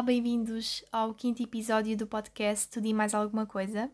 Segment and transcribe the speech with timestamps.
[0.00, 3.90] Olá, bem-vindos ao quinto episódio do podcast Tudo e Mais Alguma Coisa.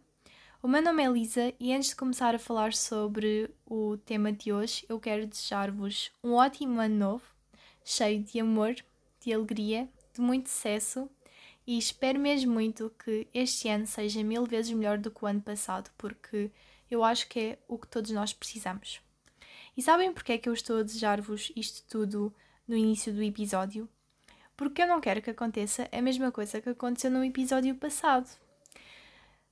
[0.62, 4.53] O meu nome é Elisa e antes de começar a falar sobre o tema de
[4.53, 7.25] hoje, eu quero desejar-vos um ótimo ano novo,
[7.84, 8.77] cheio de amor,
[9.19, 11.11] de alegria, de muito sucesso
[11.66, 15.41] e espero mesmo muito que este ano seja mil vezes melhor do que o ano
[15.41, 16.52] passado, porque
[16.88, 19.00] eu acho que é o que todos nós precisamos.
[19.77, 22.32] E sabem porque é que eu estou a desejar-vos isto tudo
[22.68, 23.89] no início do episódio?
[24.57, 28.29] Porque eu não quero que aconteça a mesma coisa que aconteceu no episódio passado.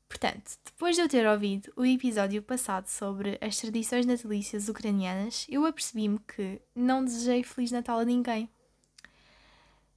[0.08, 5.66] Portanto, depois de eu ter ouvido o episódio passado sobre as tradições natalícias ucranianas, eu
[5.66, 8.48] apercebi-me que não desejei Feliz Natal a ninguém.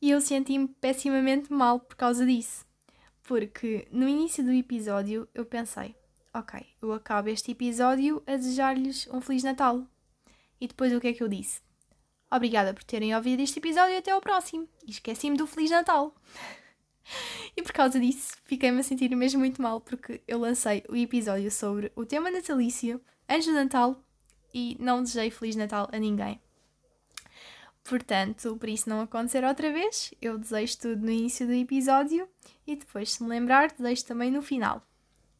[0.01, 2.65] E eu senti-me pessimamente mal por causa disso.
[3.23, 5.95] Porque no início do episódio eu pensei:
[6.33, 9.85] ok, eu acabo este episódio a desejar-lhes um Feliz Natal.
[10.59, 11.66] E depois o que é que eu disse?
[12.29, 14.67] Obrigada por terem ouvido este episódio e até ao próximo.
[14.85, 16.13] E esqueci-me do Feliz Natal.
[17.55, 21.49] e por causa disso, fiquei-me a sentir mesmo muito mal porque eu lancei o episódio
[21.49, 23.01] sobre o tema natalício
[23.45, 24.01] do Natal
[24.53, 26.41] e não desejei Feliz Natal a ninguém.
[27.83, 32.27] Portanto, por isso não acontecer outra vez, eu desejo tudo no início do episódio
[32.65, 34.85] e depois, se me lembrar, desejo também no final.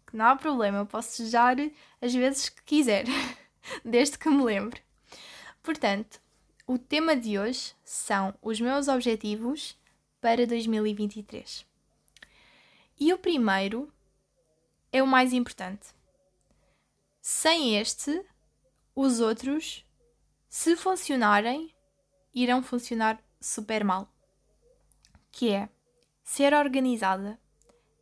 [0.06, 1.58] Que não há problema, eu posso desejar
[2.02, 3.04] as vezes que quiser,
[3.84, 4.82] desde que me lembre.
[5.62, 6.22] Portanto,
[6.68, 9.78] o tema de hoje são os meus objetivos
[10.20, 11.66] para 2023.
[13.00, 13.90] E o primeiro
[14.92, 15.88] é o mais importante.
[17.22, 18.22] Sem este,
[18.94, 19.86] os outros,
[20.50, 21.74] se funcionarem,
[22.36, 24.12] irão funcionar super mal.
[25.32, 25.70] Que é
[26.22, 27.40] ser organizada.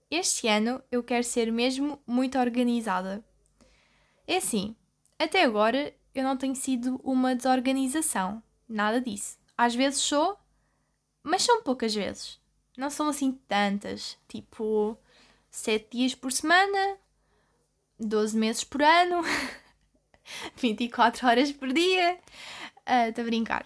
[0.09, 3.23] Este ano eu quero ser mesmo muito organizada.
[4.25, 4.75] É assim,
[5.19, 8.41] até agora eu não tenho sido uma desorganização.
[8.67, 9.37] Nada disso.
[9.57, 10.37] Às vezes sou,
[11.23, 12.39] mas são poucas vezes.
[12.77, 14.17] Não são assim tantas.
[14.27, 14.97] Tipo,
[15.49, 16.97] 7 dias por semana,
[17.99, 19.21] 12 meses por ano,
[20.57, 22.19] 24 horas por dia.
[23.07, 23.65] Estou uh, a brincar.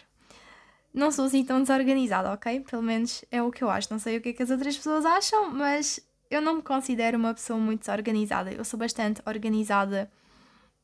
[0.94, 2.62] Não sou assim tão desorganizada, ok?
[2.62, 3.92] Pelo menos é o que eu acho.
[3.92, 7.18] Não sei o que é que as outras pessoas acham, mas eu não me considero
[7.18, 8.52] uma pessoa muito desorganizada.
[8.52, 10.12] Eu sou bastante organizada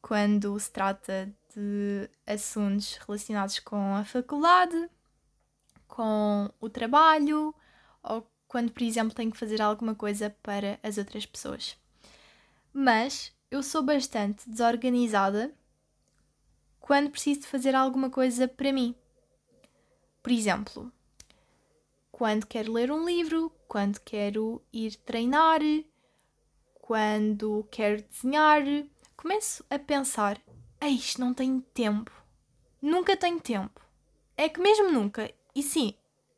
[0.02, 4.90] quando se trata de assuntos relacionados com a faculdade,
[5.88, 7.56] com o trabalho
[8.04, 11.78] ou quando, por exemplo, tenho que fazer alguma coisa para as outras pessoas.
[12.74, 15.54] Mas eu sou bastante desorganizada
[16.80, 18.94] quando preciso de fazer alguma coisa para mim.
[20.22, 20.92] Por exemplo,
[22.12, 25.62] quando quero ler um livro, quando quero ir treinar,
[26.76, 28.62] quando quero desenhar,
[29.16, 30.40] começo a pensar
[30.86, 32.12] Eis, não tenho tempo.
[32.80, 33.82] Nunca tenho tempo.
[34.38, 35.34] É que mesmo nunca.
[35.56, 35.96] E sim,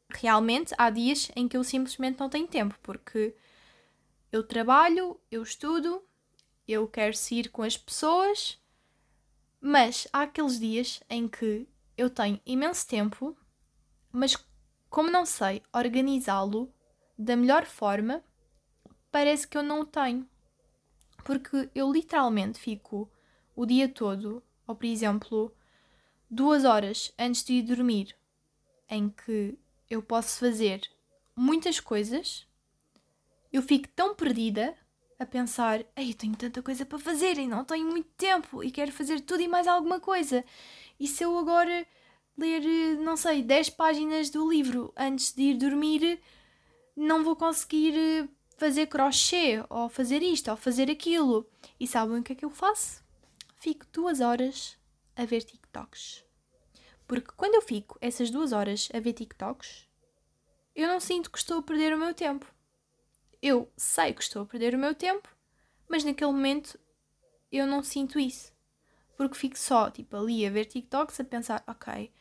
[0.09, 3.35] realmente há dias em que eu simplesmente não tenho tempo, porque
[4.31, 6.01] eu trabalho, eu estudo,
[6.65, 8.57] eu quero sair com as pessoas,
[9.59, 13.37] mas há aqueles dias em que eu tenho imenso tempo,
[14.13, 14.37] mas
[14.89, 16.73] como não sei organizá-lo
[17.17, 18.23] da melhor forma,
[19.11, 20.25] parece que eu não o tenho.
[21.25, 23.11] Porque eu literalmente fico
[23.57, 25.51] o dia todo, ou por exemplo,
[26.29, 28.15] duas horas antes de ir dormir,
[28.87, 29.57] em que
[29.89, 30.81] eu posso fazer
[31.35, 32.45] muitas coisas,
[33.51, 34.77] eu fico tão perdida
[35.17, 38.69] a pensar: Ei, eu tenho tanta coisa para fazer e não tenho muito tempo e
[38.69, 40.45] quero fazer tudo e mais alguma coisa.
[40.99, 41.83] E se eu agora
[42.37, 42.61] ler,
[42.99, 46.21] não sei, 10 páginas do livro antes de ir dormir,
[46.95, 51.49] não vou conseguir fazer crochê ou fazer isto ou fazer aquilo.
[51.79, 53.06] E sabem o que é que eu faço?
[53.59, 54.77] Fico duas horas
[55.15, 56.23] a ver TikToks.
[57.07, 59.87] Porque quando eu fico essas duas horas a ver TikToks,
[60.75, 62.45] eu não sinto que estou a perder o meu tempo.
[63.41, 65.27] Eu sei que estou a perder o meu tempo,
[65.87, 66.79] mas naquele momento
[67.51, 68.51] eu não sinto isso.
[69.15, 72.11] Porque fico só, tipo, ali a ver TikToks a pensar, ok,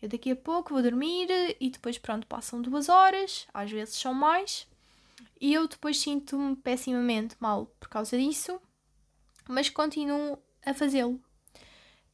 [0.00, 4.14] eu daqui a pouco vou dormir e depois, pronto, passam duas horas, às vezes são
[4.14, 4.68] mais,
[5.40, 8.60] e eu depois sinto-me pessimamente mal por causa disso,
[9.48, 11.20] mas continuo a fazê-lo.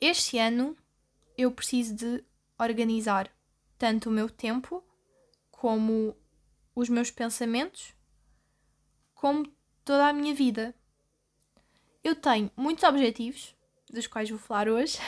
[0.01, 0.77] Este ano
[1.37, 2.25] eu preciso de
[2.59, 3.31] organizar
[3.79, 4.85] tanto o meu tempo
[5.51, 6.17] como
[6.75, 7.95] os meus pensamentos,
[9.15, 9.47] como
[9.85, 10.75] toda a minha vida.
[12.03, 13.55] Eu tenho muitos objetivos,
[13.91, 14.99] dos quais vou falar hoje,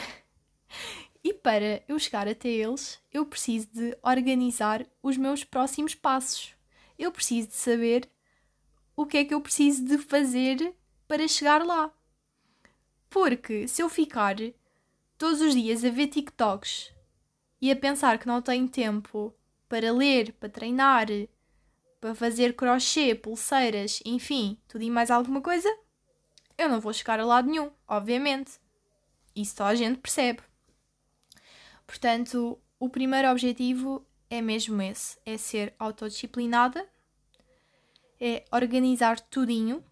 [1.24, 6.54] e para eu chegar até eles, eu preciso de organizar os meus próximos passos.
[6.98, 8.08] Eu preciso de saber
[8.94, 10.74] o que é que eu preciso de fazer
[11.08, 11.92] para chegar lá.
[13.12, 14.36] Porque se eu ficar
[15.18, 16.94] todos os dias a ver TikToks
[17.60, 19.34] e a pensar que não tenho tempo
[19.68, 21.08] para ler, para treinar,
[22.00, 25.68] para fazer crochê, pulseiras, enfim, tudo e mais alguma coisa,
[26.56, 28.52] eu não vou chegar a lado nenhum, obviamente.
[29.36, 30.40] Isso só a gente percebe.
[31.86, 36.88] Portanto, o primeiro objetivo é mesmo esse: é ser autodisciplinada,
[38.18, 39.84] é organizar tudinho.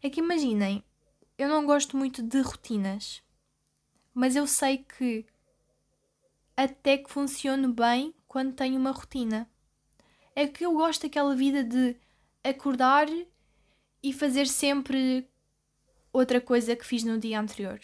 [0.00, 0.84] É que imaginem,
[1.38, 3.22] eu não gosto muito de rotinas,
[4.12, 5.24] mas eu sei que
[6.56, 9.48] até que funcione bem quando tenho uma rotina.
[10.34, 11.96] É que eu gosto daquela vida de
[12.42, 13.06] acordar
[14.02, 15.28] e fazer sempre
[16.12, 17.80] outra coisa que fiz no dia anterior.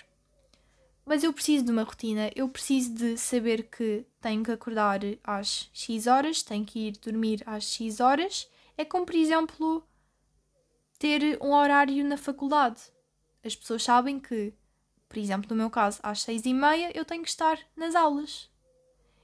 [1.07, 5.71] Mas eu preciso de uma rotina, eu preciso de saber que tenho que acordar às
[5.73, 8.51] X horas, tenho que ir dormir às X horas.
[8.77, 9.87] É como, por exemplo,
[10.99, 12.81] ter um horário na faculdade.
[13.45, 14.55] As pessoas sabem que,
[15.09, 18.51] por exemplo, no meu caso, às seis e meia eu tenho que estar nas aulas.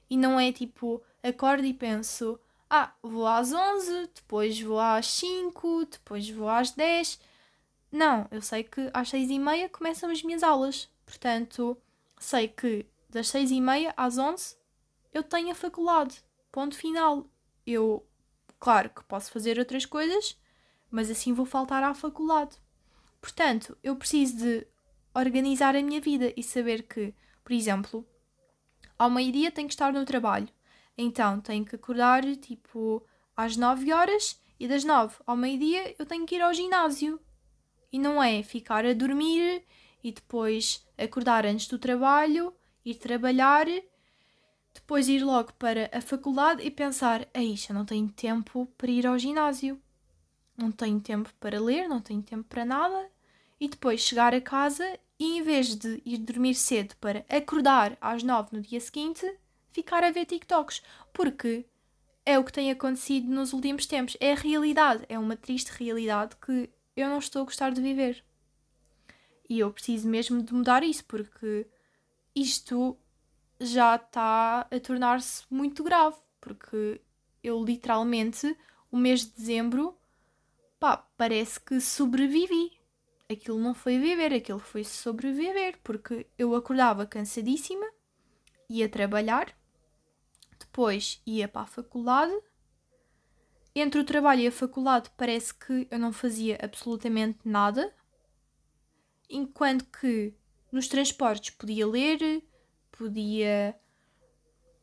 [0.09, 2.39] E não é tipo, acordo e penso,
[2.69, 7.19] ah, vou às onze, depois vou às cinco, depois vou às dez.
[7.91, 10.87] Não, eu sei que às seis e meia começam as minhas aulas.
[11.05, 11.75] Portanto,
[12.19, 14.55] sei que das seis e meia às onze
[15.13, 16.23] eu tenho a faculdade.
[16.51, 17.25] Ponto final.
[17.65, 18.05] Eu,
[18.59, 20.37] claro que posso fazer outras coisas,
[20.89, 22.60] mas assim vou faltar à faculdade.
[23.21, 24.67] Portanto, eu preciso de
[25.13, 27.13] organizar a minha vida e saber que,
[27.43, 28.05] por exemplo,
[28.97, 30.49] ao meio-dia tenho que estar no trabalho.
[30.97, 36.25] Então, tenho que acordar tipo às 9 horas e das 9 ao meio-dia eu tenho
[36.25, 37.19] que ir ao ginásio.
[37.91, 39.63] E não é ficar a dormir
[40.03, 43.67] e depois acordar antes do trabalho, ir trabalhar,
[44.73, 49.19] depois ir logo para a faculdade e pensar: Eixa, não tenho tempo para ir ao
[49.19, 49.81] ginásio,
[50.57, 53.10] não tenho tempo para ler, não tenho tempo para nada.
[53.61, 58.23] E depois chegar a casa e em vez de ir dormir cedo para acordar às
[58.23, 59.23] nove no dia seguinte,
[59.71, 60.81] ficar a ver TikToks.
[61.13, 61.63] Porque
[62.25, 64.17] é o que tem acontecido nos últimos tempos.
[64.19, 68.23] É a realidade, é uma triste realidade que eu não estou a gostar de viver.
[69.47, 71.67] E eu preciso mesmo de mudar isso, porque
[72.33, 72.97] isto
[73.59, 76.17] já está a tornar-se muito grave.
[76.39, 76.99] Porque
[77.43, 78.57] eu literalmente,
[78.91, 79.95] o mês de dezembro,
[80.79, 82.80] pá, parece que sobrevivi.
[83.31, 87.85] Aquilo não foi viver, aquilo foi sobreviver, porque eu acordava cansadíssima,
[88.69, 89.55] ia trabalhar,
[90.59, 92.33] depois ia para a faculdade
[93.73, 97.93] entre o trabalho e a faculdade parece que eu não fazia absolutamente nada,
[99.29, 100.33] enquanto que
[100.71, 102.43] nos transportes podia ler,
[102.91, 103.75] podia,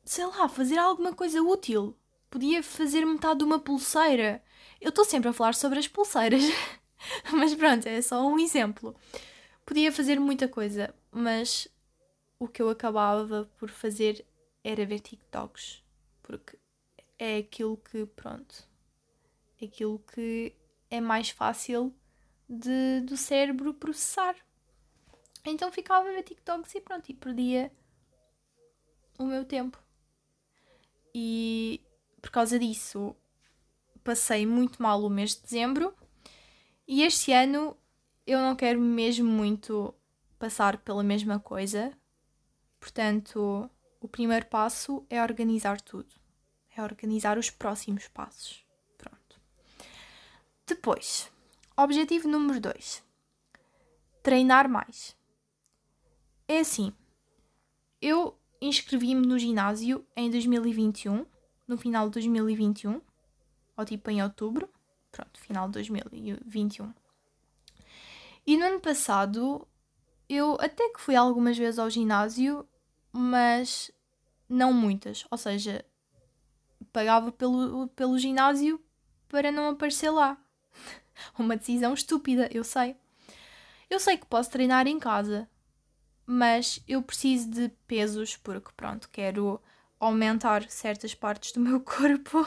[0.05, 1.95] sei lá, fazer alguma coisa útil,
[2.31, 4.43] podia fazer metade de uma pulseira.
[4.81, 6.43] Eu estou sempre a falar sobre as pulseiras,
[7.33, 8.95] mas pronto, é só um exemplo.
[9.65, 11.69] Podia fazer muita coisa, mas
[12.39, 14.25] o que eu acabava por fazer
[14.65, 15.83] era ver TikToks,
[16.23, 16.59] porque
[17.19, 18.67] é aquilo que, pronto,
[19.63, 20.55] aquilo que
[20.91, 21.95] é mais fácil
[22.49, 24.37] de, do cérebro processar.
[25.45, 27.73] Então ficava a ver TikToks e pronto, e perdia
[29.19, 29.83] o meu tempo.
[31.15, 31.81] E
[32.21, 33.15] por causa disso
[34.05, 35.95] passei muito mal o mês de dezembro
[36.89, 37.77] e este ano
[38.27, 39.95] eu não quero mesmo muito
[40.39, 41.93] passar pela mesma coisa.
[42.81, 43.71] Portanto,
[44.01, 46.09] o primeiro passo é organizar tudo.
[46.77, 48.67] É organizar os próximos passos.
[50.69, 51.33] Depois,
[51.75, 53.03] objetivo número 2:
[54.23, 55.17] treinar mais.
[56.47, 56.93] É assim,
[58.03, 61.25] eu inscrevi-me no ginásio em 2021,
[61.67, 63.01] no final de 2021,
[63.79, 64.69] ou tipo em outubro,
[65.11, 66.93] pronto, final de 2021.
[68.47, 69.67] E no ano passado
[70.29, 72.69] eu até que fui algumas vezes ao ginásio,
[73.11, 73.91] mas
[74.49, 75.25] não muitas.
[75.31, 75.85] Ou seja,
[76.93, 78.83] pagava pelo, pelo ginásio
[79.29, 80.37] para não aparecer lá.
[81.39, 82.97] Uma decisão estúpida, eu sei.
[83.89, 85.49] Eu sei que posso treinar em casa,
[86.27, 89.61] mas eu preciso de pesos porque, pronto, quero
[89.99, 92.47] aumentar certas partes do meu corpo.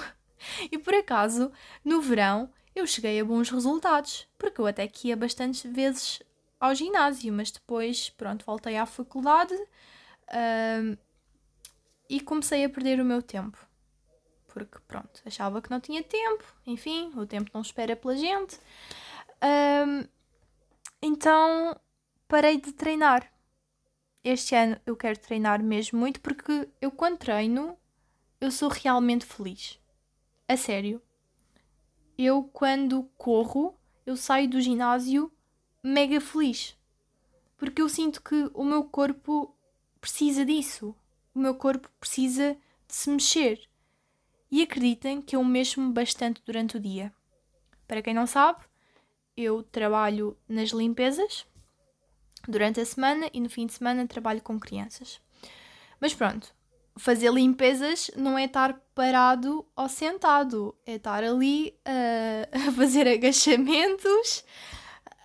[0.72, 1.52] E por acaso,
[1.84, 6.22] no verão, eu cheguei a bons resultados, porque eu até que ia bastantes vezes
[6.60, 10.98] ao ginásio, mas depois, pronto, voltei à faculdade uh,
[12.10, 13.58] e comecei a perder o meu tempo
[14.54, 18.60] porque pronto, achava que não tinha tempo, enfim, o tempo não espera pela gente.
[19.42, 20.06] Um,
[21.02, 21.76] então
[22.28, 23.32] parei de treinar.
[24.24, 27.78] Este ano eu quero treinar mesmo muito porque eu quando treino
[28.40, 29.80] eu sou realmente feliz.
[30.52, 31.02] A sério.
[32.18, 33.74] Eu quando corro,
[34.06, 35.32] eu saio do ginásio
[35.82, 36.78] mega feliz.
[37.56, 39.56] Porque eu sinto que o meu corpo
[40.02, 40.94] precisa disso.
[41.34, 43.62] O meu corpo precisa de se mexer.
[44.52, 47.14] e acreditem que eu mexo-me bastante durante o dia.
[47.88, 48.60] Para quem não sabe,
[49.38, 51.48] eu trabalho nas limpezas
[52.46, 55.22] durante a semana e no fim de semana trabalho com crianças.
[55.98, 56.54] Mas pronto,
[56.98, 64.44] fazer limpezas não é estar parado ou sentado, é estar ali uh, a fazer agachamentos,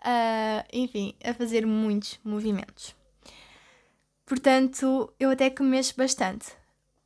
[0.02, 2.94] uh, enfim, a fazer muitos movimentos.
[4.25, 6.46] Portanto, eu até que mexo bastante,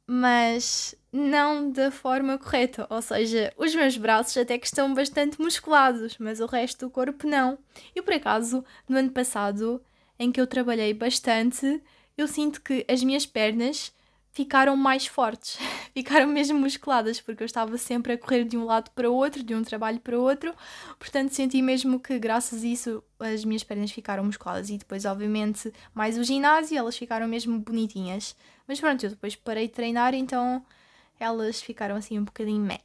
[0.06, 6.16] mas não da forma correta, ou seja, os meus braços até que estão bastante musculados,
[6.18, 7.58] mas o resto do corpo não.
[7.94, 9.82] E por acaso, no ano passado,
[10.18, 11.82] em que eu trabalhei bastante,
[12.16, 13.92] eu sinto que as minhas pernas
[14.32, 15.58] ficaram mais fortes,
[15.92, 19.42] ficaram mesmo musculadas, porque eu estava sempre a correr de um lado para o outro,
[19.42, 20.54] de um trabalho para o outro,
[20.98, 25.72] portanto senti mesmo que graças a isso as minhas pernas ficaram musculadas e depois obviamente
[25.94, 28.36] mais o ginásio elas ficaram mesmo bonitinhas.
[28.66, 30.64] Mas pronto, eu depois parei de treinar, então
[31.18, 32.80] elas ficaram assim um bocadinho meh.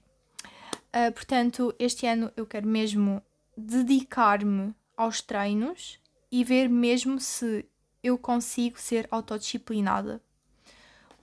[0.95, 3.21] Uh, portanto, este ano eu quero mesmo
[3.55, 5.99] dedicar-me aos treinos
[6.31, 7.65] e ver mesmo se
[8.03, 10.21] eu consigo ser autodisciplinada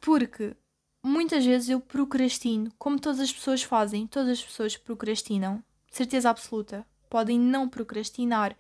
[0.03, 0.57] porque
[1.01, 6.85] muitas vezes eu procrastino, como todas as pessoas fazem, todas as pessoas procrastinam, certeza absoluta.
[7.09, 8.57] Podem não procrastinar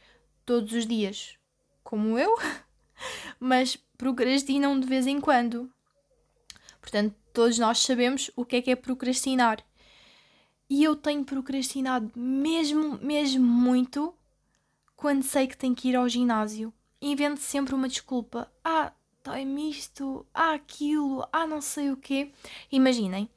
[0.47, 1.37] todos os dias,
[1.83, 2.35] como eu,
[3.41, 5.71] mas procrastinam de vez em quando.
[6.81, 9.65] Portanto, todos nós sabemos o que é que é procrastinar.
[10.71, 14.15] E eu tenho procrastinado mesmo, mesmo muito
[14.97, 16.73] quando sei que tenho que ir ao ginásio.
[17.01, 18.51] Invento sempre uma desculpa.
[18.65, 18.93] Ah,
[19.25, 22.33] dói-me isto, há aquilo, há não sei o quê.
[22.71, 23.29] Imaginem,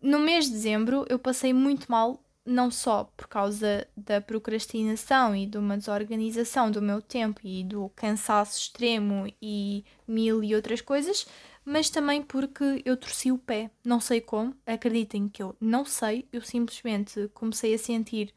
[0.00, 5.46] no mês de dezembro eu passei muito mal, não só por causa da procrastinação e
[5.46, 11.26] de uma desorganização do meu tempo e do cansaço extremo e mil e outras coisas,
[11.64, 13.70] mas também porque eu torci o pé.
[13.84, 18.32] Não sei como, acreditem que eu não sei, eu simplesmente comecei a sentir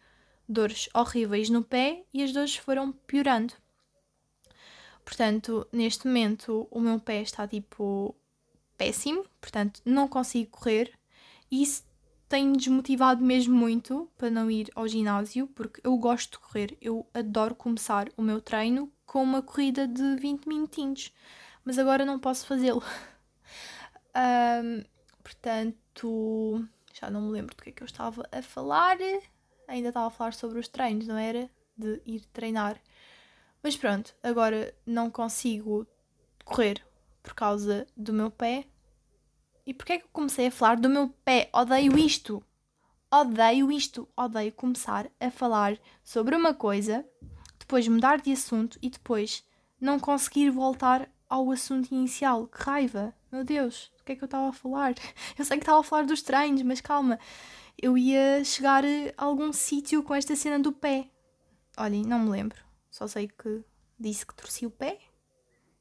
[0.48, 3.54] dores horríveis no pé e as dores foram piorando.
[5.10, 8.16] Portanto, neste momento o meu pé está tipo
[8.78, 10.94] péssimo, portanto, não consigo correr
[11.50, 11.84] e isso
[12.28, 17.08] tem-me desmotivado mesmo muito para não ir ao ginásio, porque eu gosto de correr, eu
[17.12, 21.12] adoro começar o meu treino com uma corrida de 20 minutinhos,
[21.66, 22.84] mas agora não posso fazê-lo.
[24.64, 24.84] um,
[25.24, 28.98] portanto, já não me lembro do que é que eu estava a falar.
[29.68, 31.50] Ainda estava a falar sobre os treinos, não era?
[31.76, 32.80] De ir treinar.
[33.62, 35.86] Mas pronto, agora não consigo
[36.46, 36.82] correr
[37.22, 38.66] por causa do meu pé.
[39.66, 41.50] E porquê é que eu comecei a falar do meu pé?
[41.54, 42.44] Odeio isto!
[43.12, 44.08] Odeio isto!
[44.16, 47.06] Odeio começar a falar sobre uma coisa,
[47.60, 49.44] depois mudar de assunto e depois
[49.80, 52.48] não conseguir voltar ao assunto inicial.
[52.48, 53.14] Que raiva!
[53.32, 54.96] Meu Deus, o que é que eu estava a falar?
[55.38, 57.20] Eu sei que estava a falar dos treinos, mas calma.
[57.78, 61.10] Eu ia chegar a algum sítio com esta cena do pé.
[61.78, 62.69] Olhem, não me lembro.
[62.90, 63.64] Só sei que
[64.00, 65.00] disse que torci o pé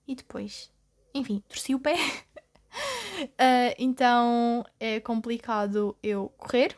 [0.07, 0.73] e depois,
[1.15, 1.95] enfim, torci o pé.
[1.95, 6.77] uh, então é complicado eu correr.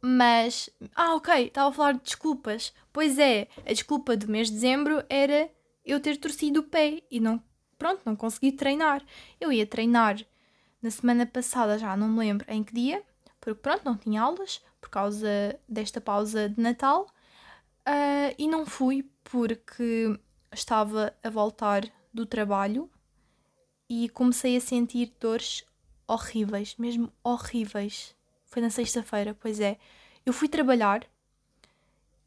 [0.00, 2.74] Mas, ah, ok, estava a falar de desculpas.
[2.92, 5.50] Pois é, a desculpa do mês de dezembro era
[5.84, 7.42] eu ter torcido o pé e não,
[7.78, 9.04] pronto, não consegui treinar.
[9.40, 10.18] Eu ia treinar
[10.82, 13.02] na semana passada, já não me lembro em que dia,
[13.40, 17.06] porque pronto, não tinha aulas por causa desta pausa de Natal.
[17.86, 20.18] Uh, e não fui porque
[20.52, 21.82] estava a voltar
[22.12, 22.90] do trabalho
[23.88, 25.64] e comecei a sentir dores
[26.06, 28.14] horríveis, mesmo horríveis.
[28.44, 29.78] Foi na sexta-feira, pois é.
[30.24, 31.06] Eu fui trabalhar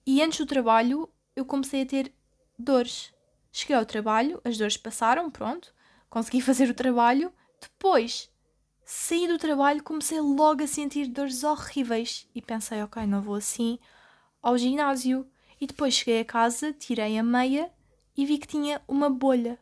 [0.05, 2.13] e antes do trabalho eu comecei a ter
[2.57, 3.13] dores.
[3.51, 5.74] Cheguei ao trabalho, as dores passaram, pronto,
[6.10, 7.31] consegui fazer o trabalho.
[7.62, 8.29] Depois
[8.86, 13.79] saí do trabalho, comecei logo a sentir dores horríveis e pensei, ok, não vou assim
[14.41, 15.25] ao ginásio.
[15.63, 17.72] E depois cheguei a casa, tirei a meia
[18.17, 19.58] e vi que tinha uma bolha.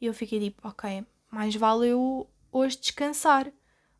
[0.00, 3.50] E eu fiquei tipo, ok, mais vale eu hoje descansar.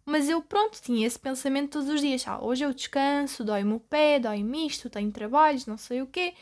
[0.07, 2.25] Mas eu, pronto, tinha esse pensamento todos os dias.
[2.29, 6.35] Ah, hoje eu descanso, dói-me o pé, dói-me isto, tenho trabalhos, não sei o quê.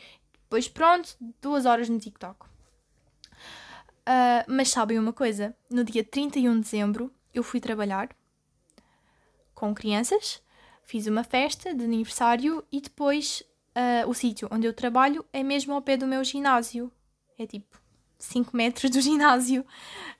[0.43, 2.45] Depois, pronto, duas horas no TikTok.
[2.45, 5.57] Uh, mas sabem uma coisa?
[5.71, 8.15] No dia 31 de dezembro eu fui trabalhar
[9.55, 10.39] com crianças,
[10.83, 13.43] fiz uma festa de aniversário e depois
[13.75, 16.91] uh, o sítio onde eu trabalho é mesmo ao pé do meu ginásio.
[17.37, 17.79] É tipo
[18.17, 19.65] 5 metros do ginásio.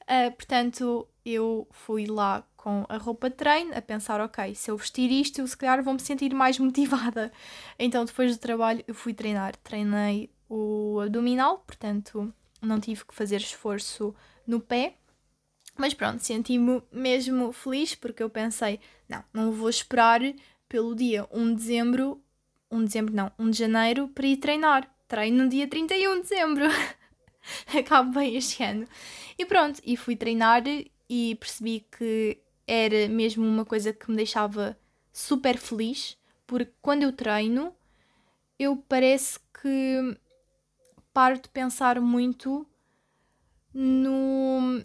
[0.04, 4.78] Uh, portanto, eu fui lá com a roupa de treino a pensar, ok, se eu
[4.78, 7.32] vestir isto, eu se calhar vou me sentir mais motivada.
[7.78, 9.56] Então, depois do trabalho, eu fui treinar.
[9.58, 14.16] Treinei o abdominal, portanto, não tive que fazer esforço
[14.48, 14.96] no pé.
[15.76, 18.80] Mas pronto, senti-me mesmo feliz porque eu pensei,
[19.10, 20.22] não, não vou esperar
[20.70, 22.24] pelo dia 1 de dezembro,
[22.74, 24.90] 1 de dezembro não, 1 de janeiro para ir treinar.
[25.08, 26.66] Treino no dia 31 de dezembro.
[27.78, 28.88] Acabo bem este ano.
[29.38, 30.64] E pronto, e fui treinar
[31.10, 34.78] e percebi que era mesmo uma coisa que me deixava
[35.12, 37.76] super feliz, porque quando eu treino,
[38.58, 40.18] eu parece que
[41.14, 42.66] paro de pensar muito
[43.74, 44.84] no,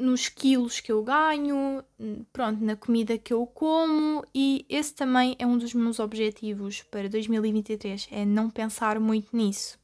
[0.00, 1.84] nos quilos que eu ganho,
[2.32, 7.08] pronto, na comida que eu como e esse também é um dos meus objetivos para
[7.08, 9.78] 2023, é não pensar muito nisso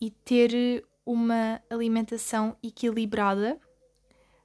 [0.00, 3.60] e ter uma alimentação equilibrada.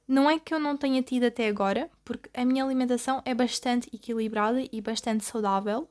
[0.06, 3.88] Não é que eu não tenha tido até agora, porque a minha alimentação é bastante
[3.92, 5.88] equilibrada e bastante saudável.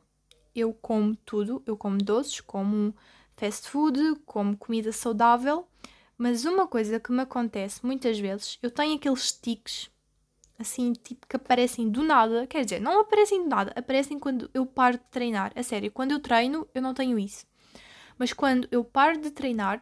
[0.53, 2.95] Eu como tudo, eu como doces, como
[3.31, 5.67] fast food, como comida saudável
[6.23, 9.91] mas uma coisa que me acontece muitas vezes, eu tenho aqueles tiques
[10.57, 12.47] assim, tipo, que aparecem do nada.
[12.47, 15.51] Quer dizer, não aparecem do nada, aparecem quando eu paro de treinar.
[15.53, 17.45] A sério, quando eu treino, eu não tenho isso.
[18.17, 19.81] Mas quando eu paro de treinar,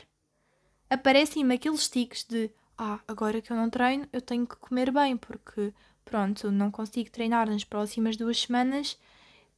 [0.89, 5.17] aparecem-me aqueles tiques de ah, agora que eu não treino, eu tenho que comer bem,
[5.17, 5.71] porque
[6.03, 8.97] pronto, não consigo treinar nas próximas duas semanas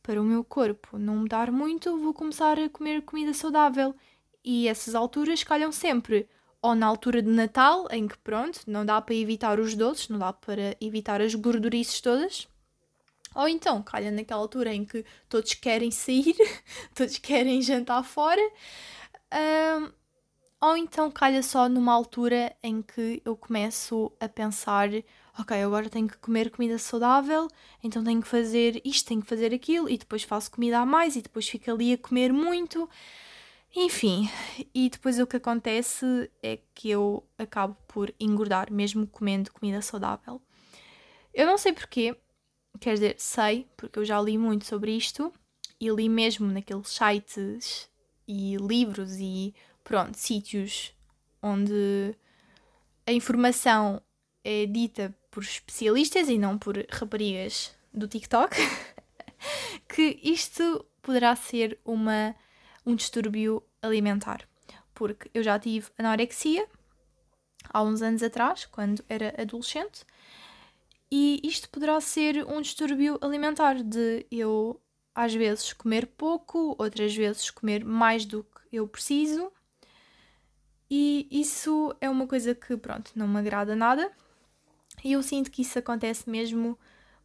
[0.02, 3.96] para o meu corpo não mudar muito, vou começar a comer comida saudável.
[4.44, 6.28] E essas alturas calham sempre
[6.63, 10.17] ou na altura de Natal, em que pronto, não dá para evitar os doces, não
[10.17, 12.48] dá para evitar as gordurices todas.
[13.36, 16.36] Ou então, calha naquela altura em que todos querem sair,
[16.96, 18.41] todos querem jantar fora.
[19.34, 19.91] Um,
[20.62, 24.88] ou então calha só numa altura em que eu começo a pensar,
[25.38, 27.50] ok, agora tenho que comer comida saudável,
[27.84, 31.17] então tenho que fazer isto, tenho que fazer aquilo, e depois faço comida a mais,
[31.17, 32.89] e depois fico ali a comer muito.
[33.75, 34.30] Enfim,
[34.74, 36.06] e depois o que acontece
[36.44, 40.39] é que eu acabo por engordar, mesmo comendo comida saudável.
[41.34, 42.15] Eu não sei porquê,
[42.80, 45.34] quer dizer, sei, porque eu já li muito sobre isto
[45.80, 47.89] e li mesmo naqueles sites
[48.28, 50.93] e livros e pronto, sítios
[51.41, 52.15] onde
[53.08, 54.02] a informação
[54.43, 58.56] é dita por especialistas e não por raparigas do TikTok,
[59.89, 62.36] que isto poderá ser uma
[62.86, 64.48] um distúrbio alimentar.
[64.93, 66.67] Porque eu já tive anorexia
[67.69, 70.06] há uns anos atrás, quando era adolescente,
[71.12, 74.82] e isto poderá ser um distúrbio alimentar de eu
[75.13, 79.52] às vezes comer pouco, outras vezes comer mais do que eu preciso.
[80.89, 84.12] E isso é uma coisa que, pronto, não me agrada nada.
[85.04, 86.78] E eu sinto que isso acontece mesmo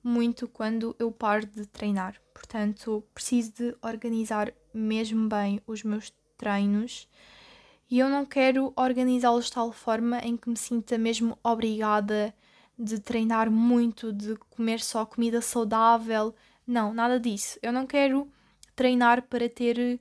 [0.08, 2.16] muito quando eu paro de treinar.
[2.32, 7.08] Portanto, preciso de organizar mesmo bem os meus treinos
[7.90, 12.34] e eu não quero organizá-los de tal forma em que me sinta mesmo obrigada
[12.78, 16.34] de treinar muito, de comer só comida saudável.
[16.66, 17.58] Não, nada disso.
[17.62, 18.30] Eu não quero
[18.76, 19.98] treinar para ter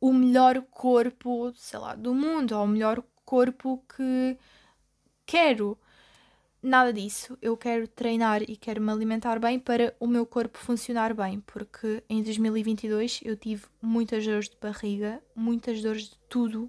[0.00, 4.38] o melhor corpo, sei lá, do mundo, ou o melhor corpo que
[5.26, 5.76] quero.
[6.62, 7.38] Nada disso.
[7.40, 12.02] Eu quero treinar e quero me alimentar bem para o meu corpo funcionar bem, porque
[12.08, 16.68] em 2022 eu tive muitas dores de barriga, muitas dores de tudo.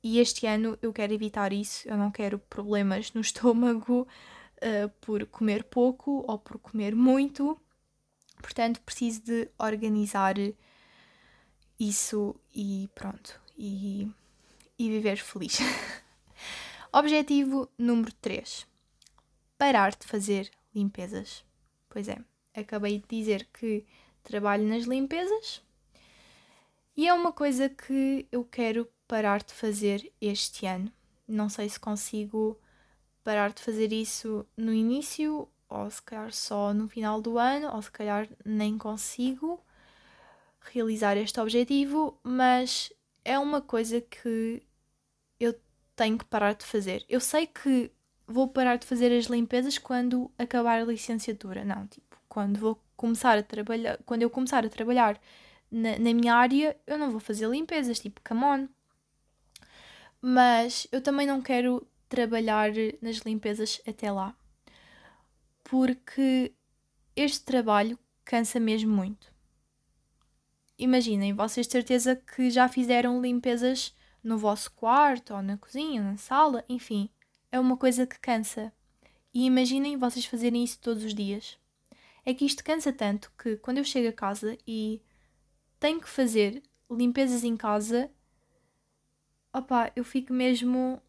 [0.00, 1.88] E este ano eu quero evitar isso.
[1.88, 4.06] Eu não quero problemas no estômago
[4.58, 7.60] uh, por comer pouco ou por comer muito.
[8.40, 10.36] Portanto, preciso de organizar
[11.80, 13.40] isso e pronto.
[13.58, 14.08] E,
[14.78, 15.58] e viver feliz.
[16.92, 18.67] Objetivo número 3:
[19.58, 21.44] parar de fazer limpezas.
[21.88, 22.18] Pois é,
[22.54, 23.84] acabei de dizer que
[24.22, 25.62] trabalho nas limpezas
[26.96, 30.90] e é uma coisa que eu quero parar de fazer este ano.
[31.28, 32.58] Não sei se consigo
[33.22, 37.80] parar de fazer isso no início ou se calhar só no final do ano, ou
[37.80, 39.62] se calhar nem consigo
[40.60, 42.92] realizar este objetivo, mas
[43.24, 44.62] é uma coisa que
[45.38, 45.54] eu
[45.94, 47.04] tenho que parar de fazer.
[47.08, 47.92] Eu sei que
[48.28, 51.64] vou parar de fazer as limpezas quando acabar a licenciatura.
[51.64, 55.18] Não, tipo, quando vou começar a trabalhar, quando eu começar a trabalhar
[55.70, 58.68] na, na minha área, eu não vou fazer limpezas, tipo, come on.
[60.20, 64.34] Mas eu também não quero trabalhar nas limpezas até lá.
[65.64, 66.52] Porque
[67.16, 69.32] este trabalho cansa mesmo muito.
[70.78, 76.16] Imaginem, vocês de certeza que já fizeram limpezas no vosso quarto, ou na cozinha, na
[76.16, 77.10] sala, enfim,
[77.50, 78.72] é uma coisa que cansa.
[79.32, 81.58] E imaginem vocês fazerem isso todos os dias.
[82.24, 85.00] É que isto cansa tanto que quando eu chego a casa e
[85.78, 88.10] tenho que fazer limpezas em casa,
[89.52, 91.00] opá, eu fico mesmo,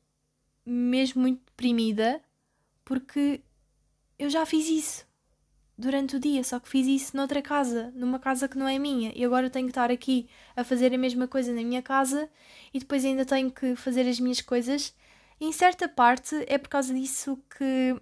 [0.65, 2.21] mesmo muito deprimida
[2.83, 3.41] porque
[4.17, 5.07] eu já fiz isso
[5.77, 9.13] durante o dia, só que fiz isso noutra casa, numa casa que não é minha,
[9.15, 12.29] e agora tenho que estar aqui a fazer a mesma coisa na minha casa
[12.73, 14.93] e depois ainda tenho que fazer as minhas coisas.
[15.39, 17.95] Em certa parte é por causa disso que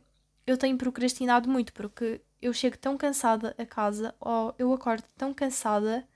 [0.45, 5.34] eu tenho procrastinado muito, porque eu chego tão cansada a casa, ou eu acordo tão
[5.34, 6.08] cansada,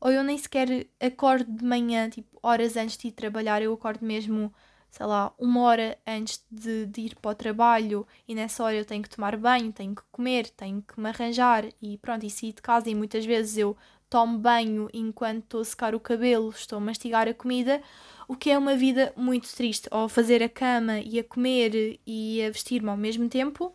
[0.00, 4.04] ou eu nem sequer acordo de manhã, tipo, horas antes de ir trabalhar, eu acordo
[4.04, 4.52] mesmo
[4.92, 8.84] sei lá, uma hora antes de, de, ir para o trabalho e nessa hora eu
[8.84, 12.52] tenho que tomar banho, tenho que comer, tenho que me arranjar e pronto, e sair
[12.52, 13.74] de casa e muitas vezes eu
[14.12, 17.82] tomo banho enquanto estou a secar o cabelo, estou a mastigar a comida,
[18.28, 22.42] o que é uma vida muito triste, ou fazer a cama e a comer e
[22.44, 23.74] a vestir-me ao mesmo tempo.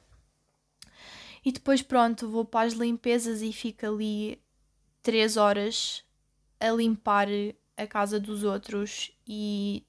[1.43, 4.39] E depois pronto, vou para as limpezas e fico ali
[5.02, 6.06] três horas
[6.60, 7.28] a limpar
[7.76, 9.84] a casa dos outros e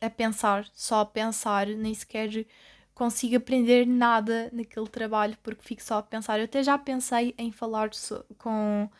[0.00, 2.44] a pensar, só a pensar, nem sequer
[2.94, 6.40] consigo aprender nada naquele trabalho porque fico só a pensar.
[6.40, 7.90] Eu até já pensei em falar
[8.38, 8.90] com,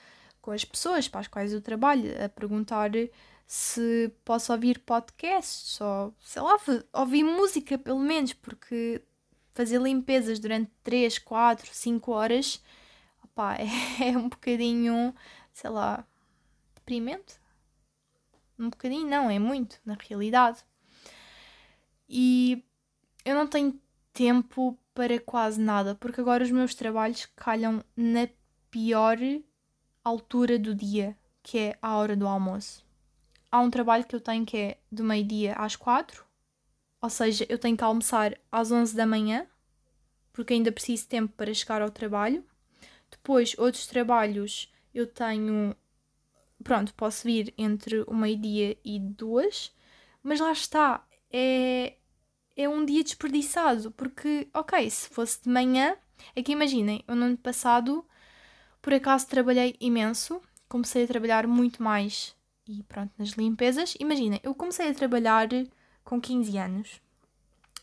[0.45, 2.91] com as pessoas para as quais eu trabalho, a perguntar
[3.47, 6.59] se posso ouvir podcasts ou, sei lá,
[6.93, 9.01] ouvir música pelo menos, porque
[9.55, 12.63] fazer limpezas durante 3, 4, 5 horas
[13.25, 13.65] opá, é,
[14.13, 15.15] é um bocadinho,
[15.51, 16.07] sei lá,
[16.75, 17.41] deprimente.
[18.59, 20.63] Um bocadinho não, é muito, na realidade.
[22.07, 22.63] E
[23.25, 23.81] eu não tenho
[24.13, 28.29] tempo para quase nada, porque agora os meus trabalhos calham na
[28.71, 29.17] pior
[30.05, 32.85] altura do dia, que é a hora do almoço.
[33.51, 36.25] Há um trabalho que eu tenho que é do meio-dia às quatro,
[37.01, 39.47] ou seja, eu tenho que almoçar às onze da manhã,
[40.33, 42.45] porque ainda preciso de tempo para chegar ao trabalho.
[43.11, 45.75] Depois, outros trabalhos eu tenho.
[46.63, 49.73] Pronto, posso vir entre o meio-dia e duas,
[50.23, 51.95] mas lá está, é,
[52.57, 55.97] é um dia desperdiçado, porque, ok, se fosse de manhã,
[56.35, 58.05] é que imaginem, eu no ano passado,
[58.85, 62.37] por acaso trabalhei imenso, comecei a trabalhar muito mais
[62.69, 63.95] e pronto, nas limpezas.
[63.99, 65.49] Imaginem, eu comecei a trabalhar
[66.05, 67.01] com 15 anos,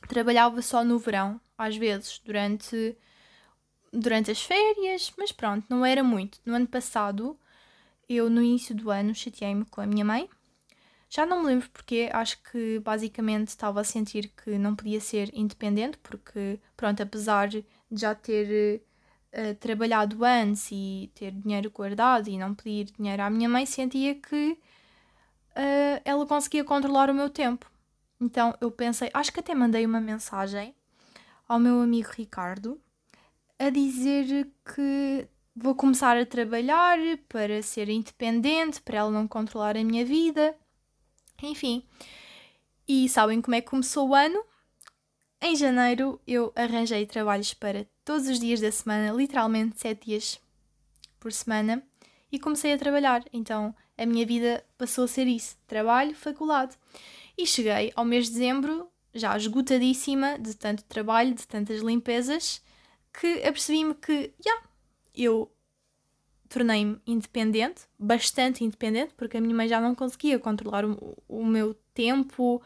[0.07, 2.95] trabalhava só no verão, às vezes, durante,
[3.91, 6.37] durante as férias, mas pronto, não era muito.
[6.45, 7.35] No ano passado,
[8.07, 10.29] eu no início do ano chateei-me com a minha mãe
[11.09, 15.29] já não me lembro porque, acho que basicamente estava a sentir que não podia ser
[15.33, 18.81] independente, porque, pronto, apesar de já ter
[19.33, 24.15] uh, trabalhado antes e ter dinheiro guardado e não pedir dinheiro à minha mãe, sentia
[24.15, 24.57] que
[25.51, 27.69] uh, ela conseguia controlar o meu tempo.
[28.19, 30.75] Então eu pensei, acho que até mandei uma mensagem
[31.47, 32.79] ao meu amigo Ricardo
[33.57, 39.83] a dizer que vou começar a trabalhar para ser independente, para ela não controlar a
[39.83, 40.55] minha vida.
[41.43, 41.85] Enfim.
[42.87, 44.43] E sabem como é que começou o ano?
[45.41, 50.39] Em janeiro eu arranjei trabalhos para todos os dias da semana, literalmente 7 dias
[51.19, 51.83] por semana,
[52.31, 53.23] e comecei a trabalhar.
[53.31, 56.77] Então a minha vida passou a ser isso: trabalho, faculdade.
[57.37, 62.61] E cheguei ao mês de dezembro já esgotadíssima de tanto trabalho, de tantas limpezas,
[63.13, 64.69] que apercebi-me que, já, yeah,
[65.15, 65.51] eu
[66.47, 71.73] tornei-me independente, bastante independente, porque a minha mãe já não conseguia controlar o, o, meu
[71.93, 72.61] tempo,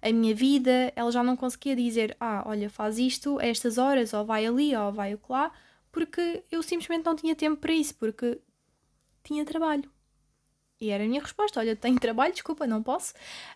[0.00, 4.12] a minha vida, ela já não conseguia dizer, ah, olha, faz isto a estas horas,
[4.12, 5.52] ou vai ali, ou vai lá,
[5.90, 8.40] porque eu simplesmente não tinha tempo para isso, porque
[9.24, 9.90] tinha trabalho.
[10.80, 13.12] E era a minha resposta: olha, tenho trabalho, desculpa, não posso.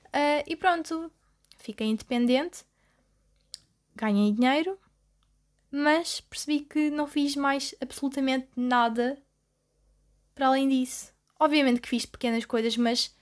[0.06, 1.10] Uh, e pronto,
[1.58, 2.64] fiquei independente,
[3.94, 4.78] ganhei dinheiro,
[5.70, 9.22] mas percebi que não fiz mais absolutamente nada
[10.34, 11.12] para além disso.
[11.38, 13.14] Obviamente que fiz pequenas coisas, mas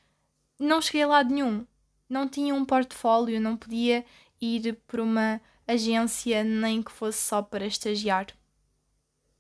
[0.59, 1.67] não cheguei a lado nenhum.
[2.11, 4.05] Não tinha um portfólio, não podia
[4.41, 8.27] ir por uma agência nem que fosse só para estagiar.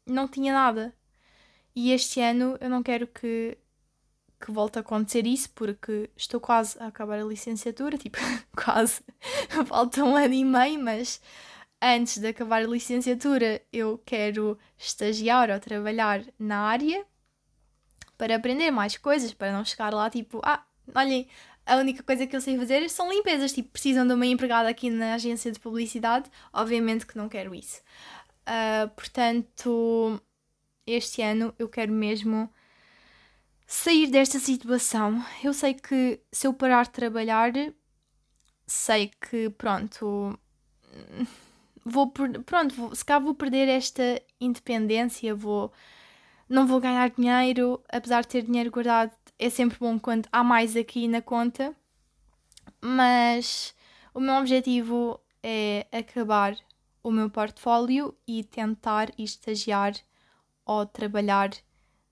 [0.07, 0.95] Não tinha nada.
[1.75, 3.59] E este ano eu não quero que,
[4.41, 8.19] que volte a acontecer isso porque estou quase a acabar a licenciatura, tipo,
[8.57, 9.03] quase.
[9.67, 11.21] Falta um ano e meio, mas
[11.83, 17.05] antes de acabar a licenciatura eu quero estagiar ou trabalhar na área
[18.17, 21.27] para aprender mais coisas, para não chegar lá tipo, ah, olhem,
[21.67, 24.91] a única coisa que eu sei fazer são limpezas, tipo, precisam de uma empregada aqui
[24.91, 27.81] na agência de publicidade, obviamente que não quero isso.
[28.43, 30.21] Uh, portanto,
[30.87, 32.51] este ano eu quero mesmo
[33.67, 35.25] sair desta situação.
[35.45, 37.53] Eu sei que se eu parar de trabalhar,
[38.67, 40.39] sei que pronto,
[41.85, 45.73] vou pronto, vou, se cá vou perder esta independência, vou
[46.49, 50.77] não vou ganhar dinheiro, apesar de ter dinheiro guardado, é sempre bom quando há mais
[50.77, 51.75] aqui na conta.
[52.81, 53.75] Mas
[54.13, 56.55] o meu objetivo é acabar
[57.03, 59.95] o meu portfólio e tentar estagiar
[60.67, 61.51] ou trabalhar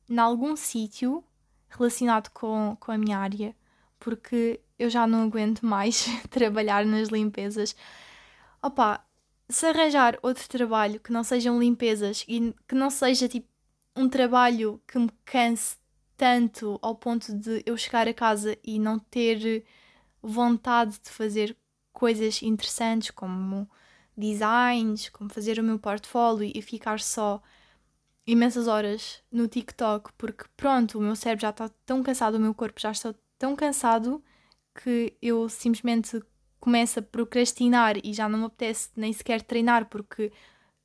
[0.08, 1.22] em algum sítio
[1.68, 3.54] relacionado com, com a minha área,
[4.00, 7.76] porque eu já não aguento mais trabalhar nas limpezas.
[8.62, 9.04] Opa,
[9.50, 13.48] se arranjar outro trabalho que não sejam limpezas e que não seja tipo
[13.94, 15.76] um trabalho que me canse
[16.18, 19.64] tanto ao ponto de eu chegar a casa e não ter
[20.20, 21.56] vontade de fazer
[21.92, 23.70] coisas interessantes como
[24.16, 27.40] designs, como fazer o meu portfólio e ficar só
[28.26, 32.52] imensas horas no TikTok, porque pronto, o meu cérebro já está tão cansado, o meu
[32.52, 34.22] corpo já está tão cansado
[34.74, 36.20] que eu simplesmente
[36.58, 40.32] começo a procrastinar e já não me apetece nem sequer treinar porque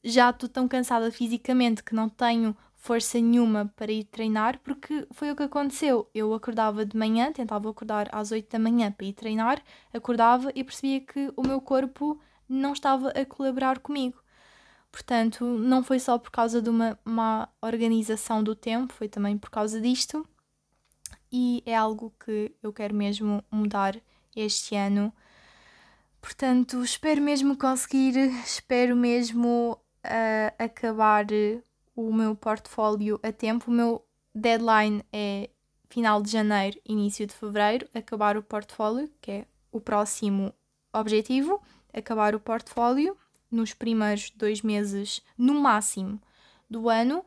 [0.03, 5.31] já estou tão cansada fisicamente que não tenho força nenhuma para ir treinar, porque foi
[5.31, 6.09] o que aconteceu.
[6.13, 10.65] Eu acordava de manhã, tentava acordar às 8 da manhã para ir treinar, acordava e
[10.65, 14.21] percebia que o meu corpo não estava a colaborar comigo.
[14.91, 19.49] Portanto, não foi só por causa de uma má organização do tempo, foi também por
[19.49, 20.27] causa disto.
[21.31, 23.95] E é algo que eu quero mesmo mudar
[24.35, 25.13] este ano.
[26.19, 31.25] Portanto, espero mesmo conseguir, espero mesmo uh, acabar
[31.95, 33.69] o meu portfólio a tempo.
[33.69, 35.49] O meu deadline é
[35.89, 40.53] final de janeiro, início de fevereiro, acabar o portfólio, que é o próximo
[40.91, 41.61] objetivo,
[41.93, 43.17] acabar o portfólio
[43.49, 46.19] nos primeiros dois meses, no máximo,
[46.69, 47.23] do ano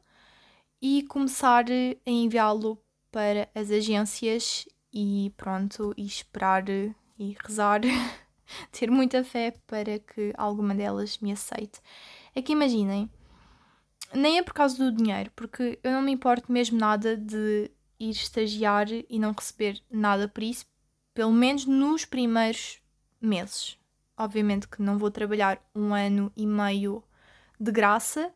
[0.83, 2.79] e começar a enviá-lo
[3.11, 7.81] para as agências e pronto, e esperar e rezar,
[8.73, 11.81] ter muita fé para que alguma delas me aceite.
[12.35, 13.11] É que imaginem,
[14.13, 18.11] nem é por causa do dinheiro, porque eu não me importo mesmo nada de ir
[18.11, 20.67] estagiar e não receber nada por isso,
[21.15, 22.81] pelo menos nos primeiros
[23.21, 23.79] meses.
[24.17, 27.03] Obviamente que não vou trabalhar um ano e meio
[27.59, 28.33] de graça,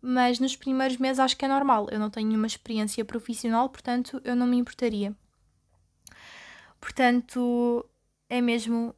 [0.00, 1.88] mas nos primeiros meses acho que é normal.
[1.90, 5.14] Eu não tenho nenhuma experiência profissional, portanto eu não me importaria.
[6.80, 7.84] Portanto,
[8.28, 8.94] é mesmo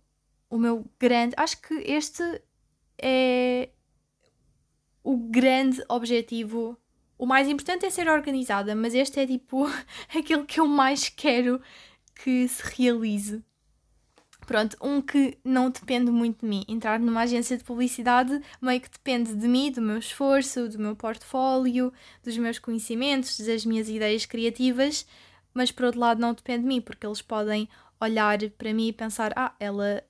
[0.49, 1.35] o meu grande.
[1.37, 2.23] Acho que este
[3.01, 3.71] é
[5.03, 6.77] o grande objetivo.
[7.19, 9.67] O mais importante é ser organizada, mas este é tipo
[10.15, 11.61] aquele que eu mais quero
[12.15, 13.43] que se realize.
[14.47, 16.65] Pronto, um que não depende muito de mim.
[16.67, 20.97] Entrar numa agência de publicidade meio que depende de mim, do meu esforço, do meu
[20.97, 21.93] portfólio,
[22.25, 25.07] dos meus conhecimentos, das minhas ideias criativas,
[25.55, 27.69] mas por outro lado não depende de mim, porque eles podem
[28.01, 30.03] olhar para mim e pensar: ah, ela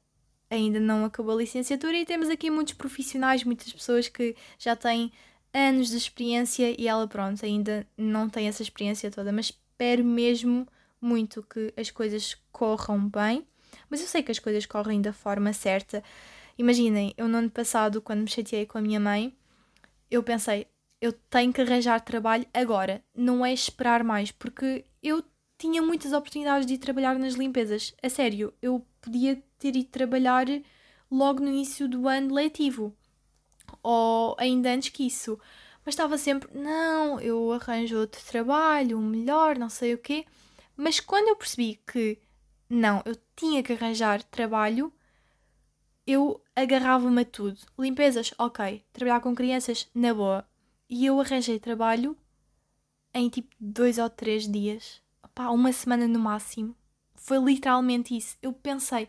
[0.51, 5.13] ainda não acabou a licenciatura e temos aqui muitos profissionais, muitas pessoas que já têm
[5.55, 10.67] anos de experiência e ela, pronto, ainda não tem essa experiência toda, mas espero mesmo
[11.01, 13.47] muito que as coisas corram bem.
[13.89, 16.03] Mas eu sei que as coisas correm da forma certa.
[16.59, 19.35] Imaginem, eu no ano passado, quando me chateei com a minha mãe,
[20.11, 20.67] eu pensei,
[21.01, 25.25] eu tenho que arranjar trabalho agora, não é esperar mais, porque eu
[25.61, 27.95] tinha muitas oportunidades de ir trabalhar nas limpezas.
[28.03, 30.47] A sério, eu podia ter ido trabalhar
[31.11, 32.97] logo no início do ano letivo,
[33.83, 35.39] ou ainda antes que isso.
[35.85, 40.25] Mas estava sempre, não, eu arranjo outro trabalho, um melhor, não sei o quê.
[40.75, 42.19] Mas quando eu percebi que
[42.69, 44.91] não, eu tinha que arranjar trabalho,
[46.07, 47.61] eu agarrava-me a tudo.
[47.79, 48.83] Limpezas, ok.
[48.95, 50.49] Trabalhar com crianças, na boa.
[50.89, 52.17] E eu arranjei trabalho
[53.13, 55.03] em tipo dois ou três dias.
[55.41, 56.77] Pá, uma semana no máximo.
[57.15, 58.37] Foi literalmente isso.
[58.43, 59.09] Eu pensei,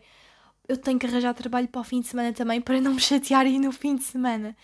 [0.66, 3.60] eu tenho que arranjar trabalho para o fim de semana também para não me chatearem
[3.60, 4.56] no fim de semana.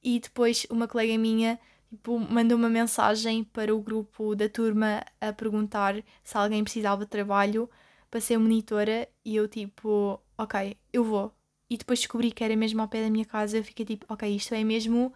[0.00, 1.58] E depois uma colega minha
[1.90, 7.10] tipo, mandou uma mensagem para o grupo da turma a perguntar se alguém precisava de
[7.10, 7.68] trabalho
[8.08, 11.32] para ser monitora e eu tipo, ok, eu vou.
[11.68, 14.36] E depois descobri que era mesmo ao pé da minha casa, eu fiquei tipo, ok,
[14.36, 15.12] isto é mesmo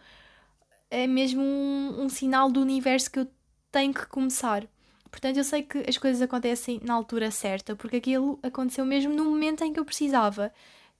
[0.91, 3.29] é mesmo um, um sinal do universo que eu
[3.71, 4.69] tenho que começar.
[5.13, 9.27] Portanto, eu sei que as coisas acontecem na altura certa, porque aquilo aconteceu mesmo no
[9.27, 10.53] momento em que eu precisava.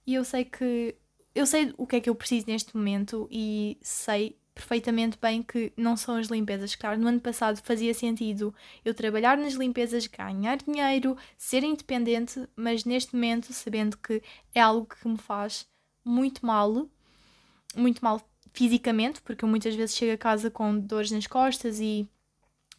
[0.05, 0.95] E eu sei que.
[1.35, 5.73] Eu sei o que é que eu preciso neste momento e sei perfeitamente bem que
[5.75, 6.75] não são as limpezas.
[6.75, 8.53] Claro, no ano passado fazia sentido
[8.85, 14.21] eu trabalhar nas limpezas, ganhar dinheiro, ser independente, mas neste momento, sabendo que
[14.53, 15.65] é algo que me faz
[16.05, 16.87] muito mal,
[17.75, 18.21] muito mal
[18.53, 22.07] fisicamente, porque eu muitas vezes chego a casa com dores nas costas e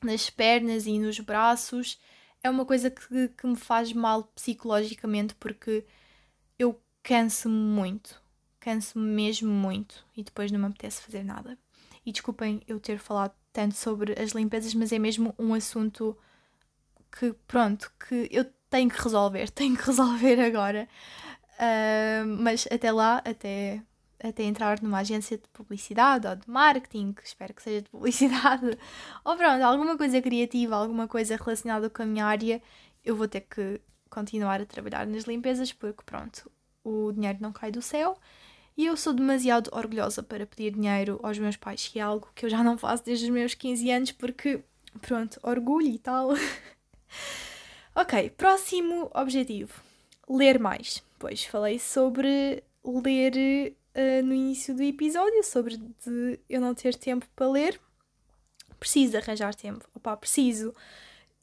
[0.05, 1.99] nas pernas e nos braços,
[2.43, 5.85] é uma coisa que, que me faz mal psicologicamente porque
[6.59, 8.23] eu canso-me muito.
[8.61, 11.59] Canso-me mesmo muito e depois não me apetece fazer nada.
[12.05, 16.17] E desculpem eu ter falado tanto sobre as limpezas, mas é mesmo um assunto
[17.19, 20.89] que, pronto, que eu tenho que resolver, tenho que resolver agora.
[21.55, 23.83] Uh, mas até lá, até
[24.29, 28.79] até entrar numa agência de publicidade ou de marketing, espero que seja de publicidade,
[29.25, 32.63] ou pronto, alguma coisa criativa, alguma coisa relacionada com a minha área,
[33.05, 36.51] eu vou ter que continuar a trabalhar nas limpezas porque, pronto,
[36.83, 38.17] o dinheiro não cai do céu
[38.77, 42.47] e eu sou demasiado orgulhosa para pedir dinheiro aos meus pais, que é algo que
[42.47, 44.65] eu já não faço desde os meus 15 anos, porque,
[45.01, 46.31] pronto, orgulho e tal.
[47.95, 49.81] ok, próximo objetivo:
[50.29, 51.03] ler mais.
[51.19, 57.27] Pois falei sobre ler uh, no início do episódio, sobre de eu não ter tempo
[57.35, 57.81] para ler.
[58.79, 59.89] Preciso arranjar tempo.
[59.95, 60.75] Opa, preciso.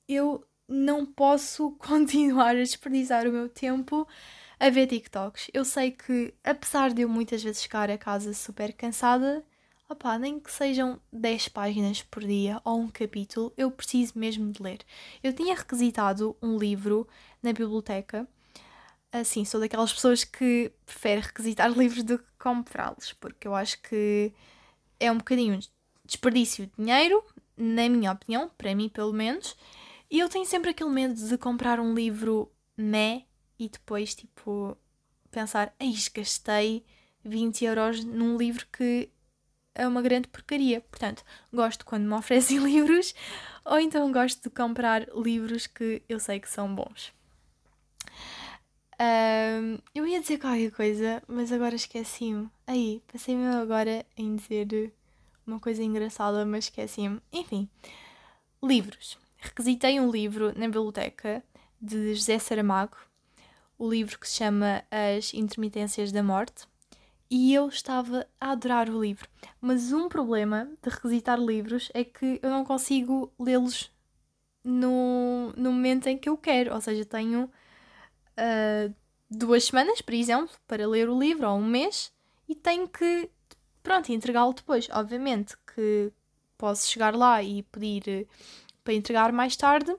[0.07, 4.07] Eu não posso continuar a desperdiçar o meu tempo
[4.59, 5.49] a ver TikToks.
[5.53, 9.43] Eu sei que, apesar de eu muitas vezes chegar a casa super cansada,
[9.89, 14.61] opá, nem que sejam 10 páginas por dia ou um capítulo, eu preciso mesmo de
[14.61, 14.79] ler.
[15.23, 17.07] Eu tinha requisitado um livro
[17.41, 18.27] na biblioteca.
[19.11, 24.33] Assim, sou daquelas pessoas que prefere requisitar livros do que comprá-los, porque eu acho que
[24.99, 25.59] é um bocadinho
[26.05, 27.23] desperdício de dinheiro,
[27.57, 29.55] na minha opinião, para mim pelo menos.
[30.09, 33.25] E eu tenho sempre aquele medo de comprar um livro meh
[33.59, 34.77] e depois, tipo,
[35.29, 36.85] pensar, eis, gastei
[37.23, 39.09] 20 euros num livro que
[39.75, 40.81] é uma grande porcaria.
[40.81, 43.13] Portanto, gosto quando me oferecem livros
[43.65, 47.13] ou então gosto de comprar livros que eu sei que são bons.
[49.01, 52.47] Um, eu ia dizer qualquer coisa, mas agora esqueci-me.
[52.67, 54.93] Aí, passei-me agora em dizer
[55.45, 57.19] uma coisa engraçada, mas esqueci-me.
[57.33, 57.67] Enfim,
[58.61, 59.17] livros.
[59.37, 61.43] Requisitei um livro na biblioteca
[61.81, 62.95] de José Saramago,
[63.75, 66.67] o livro que se chama As Intermitências da Morte,
[67.27, 69.27] e eu estava a adorar o livro.
[69.59, 73.89] Mas um problema de requisitar livros é que eu não consigo lê-los
[74.63, 77.49] no, no momento em que eu quero, ou seja, tenho
[78.37, 78.93] uh,
[79.29, 82.11] duas semanas, por exemplo, para ler o livro, ou um mês,
[82.47, 83.29] e tenho que,
[83.83, 84.87] pronto, entregá-lo depois.
[84.91, 86.11] Obviamente que
[86.57, 88.27] posso chegar lá e pedir
[88.83, 89.95] para entregar mais tarde,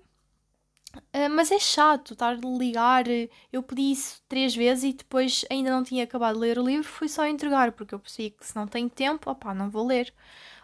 [0.94, 3.04] Uh, mas é chato estar a ligar.
[3.50, 6.86] Eu pedi isso três vezes e depois ainda não tinha acabado de ler o livro,
[6.86, 10.12] fui só entregar, porque eu percebi que se não tenho tempo, opá, não vou ler.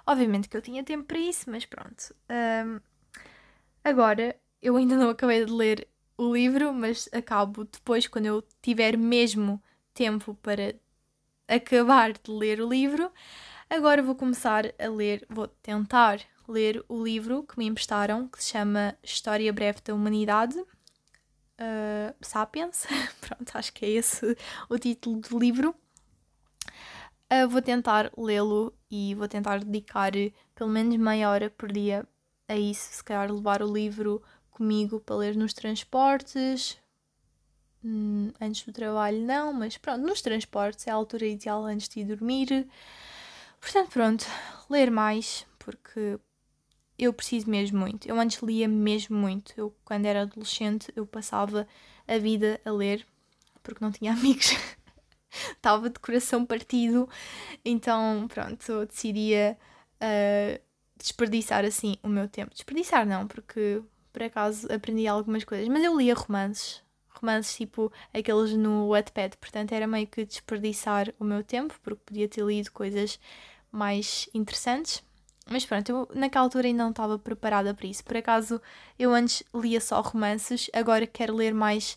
[0.06, 2.14] Obviamente que eu tinha tempo para isso, mas pronto.
[3.82, 8.98] Agora, eu ainda não acabei de ler o livro, mas acabo depois, quando eu tiver
[8.98, 9.62] mesmo
[9.94, 10.74] tempo para
[11.46, 13.10] acabar de ler o livro.
[13.70, 18.50] Agora vou começar a ler, vou tentar ler o livro que me emprestaram, que se
[18.50, 20.58] chama História Breve da Humanidade.
[20.58, 22.86] Uh, Sapiens,
[23.20, 24.36] pronto, acho que é esse
[24.68, 25.74] o título do livro.
[27.32, 30.12] Uh, vou tentar lê-lo e vou tentar dedicar
[30.54, 32.06] pelo menos meia hora por dia
[32.48, 32.94] a isso.
[32.94, 34.22] Se calhar levar o livro
[34.58, 36.76] comigo para ler nos transportes.
[37.82, 42.00] Hum, antes do trabalho, não, mas pronto, nos transportes é a altura ideal antes de
[42.00, 42.66] ir dormir.
[43.60, 44.26] Portanto, pronto,
[44.68, 46.18] ler mais, porque
[46.98, 48.08] eu preciso mesmo muito.
[48.08, 49.54] Eu antes lia mesmo muito.
[49.56, 51.66] Eu, quando era adolescente, eu passava
[52.06, 53.06] a vida a ler,
[53.62, 54.56] porque não tinha amigos.
[55.30, 57.08] Estava de coração partido.
[57.64, 59.56] Então, pronto, eu decidia
[60.02, 60.60] uh,
[60.96, 62.52] desperdiçar assim o meu tempo.
[62.52, 63.80] Desperdiçar não, porque
[64.18, 65.68] por acaso aprendi algumas coisas.
[65.68, 66.82] Mas eu lia romances.
[67.08, 69.36] Romances tipo aqueles no Wattpad.
[69.36, 73.20] Portanto, era meio que desperdiçar o meu tempo, porque podia ter lido coisas
[73.70, 75.04] mais interessantes.
[75.48, 78.04] Mas pronto, eu naquela altura ainda não estava preparada para isso.
[78.04, 78.60] Por acaso,
[78.98, 81.96] eu antes lia só romances, agora quero ler mais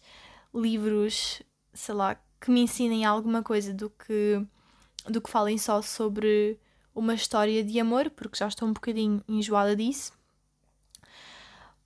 [0.53, 1.41] livros,
[1.73, 4.45] sei lá, que me ensinem alguma coisa do que,
[5.05, 6.59] do que falem só sobre
[6.93, 10.20] uma história de amor, porque já estou um bocadinho enjoada disso.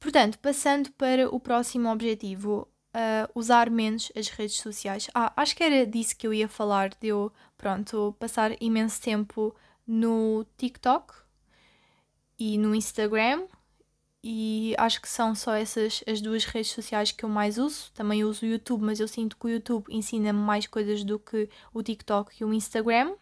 [0.06, 5.10] Portanto, passando para o próximo objetivo, uh, usar menos as redes sociais.
[5.16, 9.56] Ah, acho que era disso que eu ia falar, de eu, pronto, passar imenso tempo
[9.88, 11.12] no TikTok
[12.38, 13.48] e no Instagram.
[14.24, 17.92] E acho que são só essas as duas redes sociais que eu mais uso.
[17.92, 21.50] Também uso o YouTube, mas eu sinto que o YouTube ensina-me mais coisas do que
[21.74, 23.16] o TikTok e o Instagram.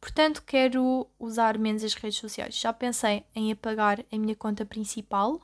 [0.00, 2.54] Portanto, quero usar menos as redes sociais.
[2.54, 5.42] Já pensei em apagar a minha conta principal,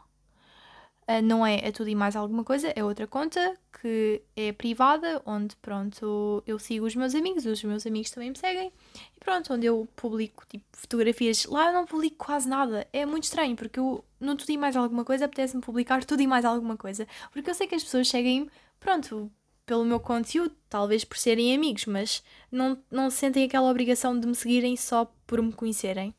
[1.22, 5.57] não é, é tudo e mais alguma coisa, é outra conta que é privada, onde
[5.57, 8.72] pronto, eu sigo os meus amigos, os meus amigos também me seguem,
[9.16, 11.44] e pronto, onde eu publico tipo fotografias.
[11.46, 14.76] Lá eu não publico quase nada, é muito estranho, porque eu não tudo e mais
[14.76, 18.09] alguma coisa, apetece-me publicar tudo e mais alguma coisa, porque eu sei que as pessoas
[18.09, 18.48] seguem,
[18.78, 19.30] pronto,
[19.66, 24.34] pelo meu conteúdo, talvez por serem amigos, mas não, não sentem aquela obrigação de me
[24.34, 26.14] seguirem só por me conhecerem.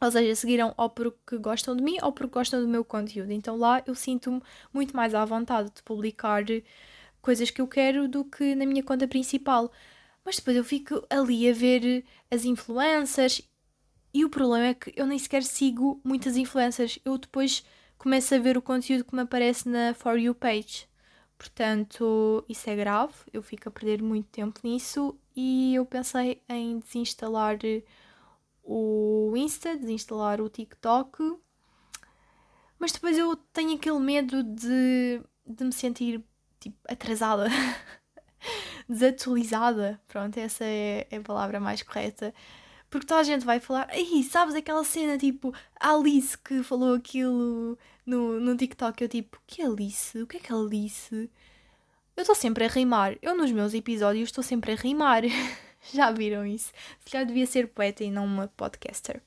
[0.00, 3.32] Ou seja, seguiram ou porque gostam de mim ou porque gostam do meu conteúdo.
[3.32, 4.42] Então lá eu sinto-me
[4.72, 6.44] muito mais à vontade de publicar
[7.20, 9.70] coisas que eu quero do que na minha conta principal.
[10.24, 13.42] Mas depois eu fico ali a ver as influencers
[14.12, 16.98] e o problema é que eu nem sequer sigo muitas influencers.
[17.04, 17.64] Eu depois
[17.98, 20.88] começo a ver o conteúdo que me aparece na For You page.
[21.38, 23.14] Portanto, isso é grave.
[23.32, 27.58] Eu fico a perder muito tempo nisso e eu pensei em desinstalar
[28.72, 31.36] o Insta, desinstalar o TikTok.
[32.78, 36.24] Mas depois eu tenho aquele medo de, de me sentir
[36.60, 37.48] tipo, atrasada,
[38.88, 40.00] desatualizada.
[40.06, 42.32] Pronto, essa é, é a palavra mais correta.
[42.88, 47.76] Porque toda a gente vai falar, ei, sabes aquela cena tipo Alice que falou aquilo
[48.06, 49.02] no, no TikTok?
[49.02, 50.16] Eu tipo, que Alice?
[50.22, 51.30] O que é que Alice?
[52.16, 53.16] Eu estou sempre a rimar.
[53.20, 55.22] Eu nos meus episódios estou sempre a rimar.
[55.92, 56.72] Já viram isso?
[57.00, 59.22] Se calhar devia ser poeta e não uma podcaster.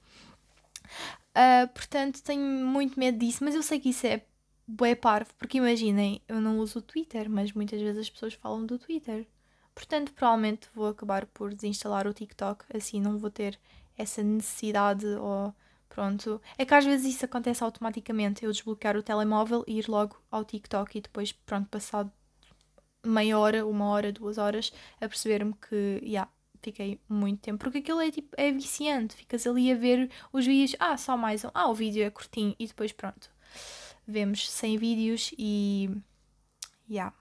[1.35, 4.23] Uh, portanto, tenho muito medo disso, mas eu sei que isso é
[4.67, 8.65] bué parvo, porque imaginem, eu não uso o Twitter, mas muitas vezes as pessoas falam
[8.65, 9.27] do Twitter.
[9.73, 13.59] Portanto, provavelmente vou acabar por desinstalar o TikTok, assim não vou ter
[13.97, 15.53] essa necessidade ou
[15.89, 16.41] pronto.
[16.57, 20.45] É que às vezes isso acontece automaticamente, eu desbloquear o telemóvel e ir logo ao
[20.45, 22.11] TikTok e depois, pronto, passado
[23.05, 26.31] meia hora, uma hora, duas horas, a perceber-me que, já, yeah,
[26.63, 30.75] fiquei muito tempo, porque aquilo é tipo, é viciante, ficas ali a ver os vídeos,
[30.79, 33.29] ah, só mais um, ah, o vídeo é curtinho e depois pronto,
[34.07, 35.89] vemos 100 vídeos e,
[36.89, 37.15] já, yeah.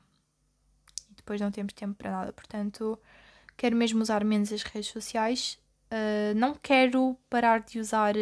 [1.10, 2.98] e depois não temos tempo para nada, portanto,
[3.56, 5.58] quero mesmo usar menos as redes sociais,
[5.90, 8.14] uh, não quero parar de usar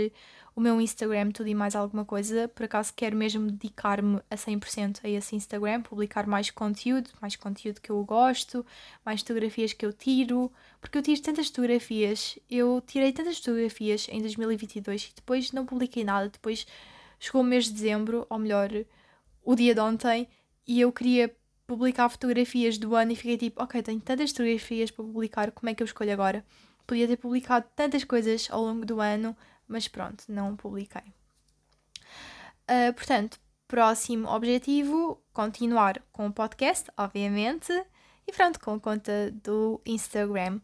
[0.55, 2.49] o meu Instagram, tudo e mais alguma coisa.
[2.49, 7.81] Por acaso quero mesmo dedicar-me a 100% a esse Instagram, publicar mais conteúdo, mais conteúdo
[7.81, 8.65] que eu gosto,
[9.05, 14.21] mais fotografias que eu tiro, porque eu tiro tantas fotografias, eu tirei tantas fotografias em
[14.21, 16.29] 2022 e depois não publiquei nada.
[16.29, 16.67] Depois
[17.19, 18.71] chegou o mês de dezembro, ou melhor,
[19.45, 20.29] o dia de ontem,
[20.67, 21.35] e eu queria
[21.67, 25.75] publicar fotografias do ano e fiquei tipo, ok, tenho tantas fotografias para publicar, como é
[25.75, 26.45] que eu escolho agora?
[26.87, 29.37] Podia ter publicado tantas coisas ao longo do ano,
[29.71, 31.15] mas pronto, não publiquei.
[32.69, 37.73] Uh, portanto, próximo objetivo: continuar com o podcast, obviamente,
[38.27, 40.61] e pronto, com a conta do Instagram.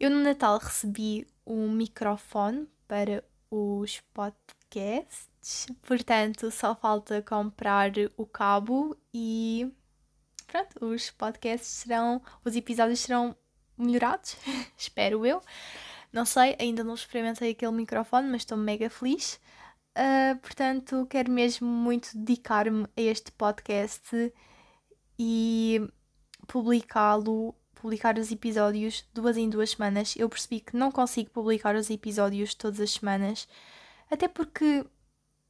[0.00, 8.96] Eu no Natal recebi um microfone para os podcasts, portanto, só falta comprar o cabo
[9.12, 9.70] e
[10.46, 13.36] pronto, os podcasts serão, os episódios serão
[13.76, 14.36] melhorados,
[14.76, 15.42] espero eu.
[16.16, 19.38] Não sei, ainda não experimentei aquele microfone, mas estou mega feliz.
[19.94, 24.32] Uh, portanto, quero mesmo muito dedicar-me a este podcast
[25.18, 25.78] e
[26.46, 30.16] publicá-lo, publicar os episódios duas em duas semanas.
[30.16, 33.46] Eu percebi que não consigo publicar os episódios todas as semanas,
[34.10, 34.86] até porque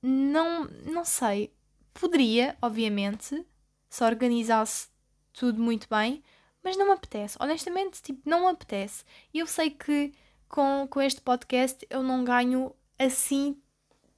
[0.02, 1.54] não, não sei,
[1.94, 3.46] poderia, obviamente,
[3.88, 4.88] se organizasse
[5.32, 6.24] tudo muito bem,
[6.60, 7.38] mas não me apetece.
[7.40, 9.04] Honestamente, tipo, não me apetece.
[9.32, 10.12] Eu sei que
[10.48, 13.56] com, com este podcast eu não ganho assim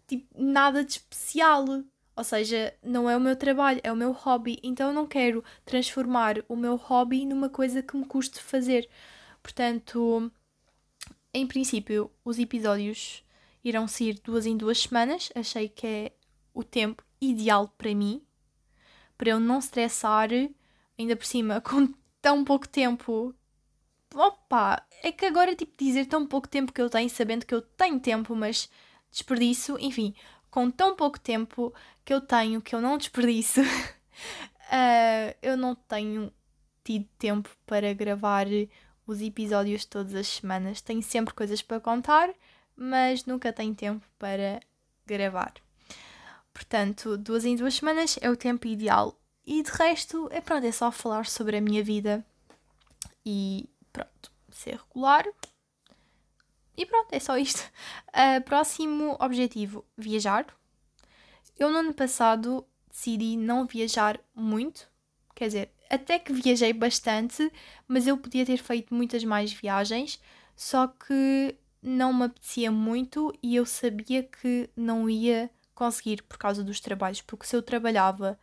[0.06, 1.64] tipo, nada de especial.
[2.16, 4.58] Ou seja, não é o meu trabalho, é o meu hobby.
[4.62, 8.88] Então eu não quero transformar o meu hobby numa coisa que me custe fazer.
[9.42, 10.30] Portanto,
[11.32, 13.22] em princípio, os episódios
[13.62, 15.30] irão sair duas em duas semanas.
[15.34, 16.12] Achei que é
[16.52, 18.22] o tempo ideal para mim,
[19.16, 20.30] para eu não estressar,
[20.98, 23.34] ainda por cima, com tão pouco tempo
[24.14, 27.62] opa, é que agora, tipo, dizer tão pouco tempo que eu tenho, sabendo que eu
[27.62, 28.68] tenho tempo, mas
[29.10, 30.14] desperdiço, enfim,
[30.50, 31.72] com tão pouco tempo
[32.04, 33.66] que eu tenho, que eu não desperdiço, uh,
[35.42, 36.32] eu não tenho
[36.84, 38.46] tido tempo para gravar
[39.06, 40.80] os episódios todas as semanas.
[40.80, 42.30] Tenho sempre coisas para contar,
[42.76, 44.60] mas nunca tenho tempo para
[45.06, 45.54] gravar.
[46.52, 49.18] Portanto, duas em duas semanas é o tempo ideal.
[49.46, 52.24] E de resto, é pronto, é só falar sobre a minha vida
[53.24, 53.68] e
[54.60, 55.24] ser regular.
[56.76, 57.60] E pronto, é só isto.
[58.08, 60.46] Uh, próximo objetivo: viajar.
[61.58, 64.88] Eu no ano passado decidi não viajar muito.
[65.34, 67.50] Quer dizer, até que viajei bastante,
[67.86, 70.20] mas eu podia ter feito muitas mais viagens,
[70.56, 76.64] só que não me apetecia muito e eu sabia que não ia conseguir por causa
[76.64, 78.38] dos trabalhos, porque se eu trabalhava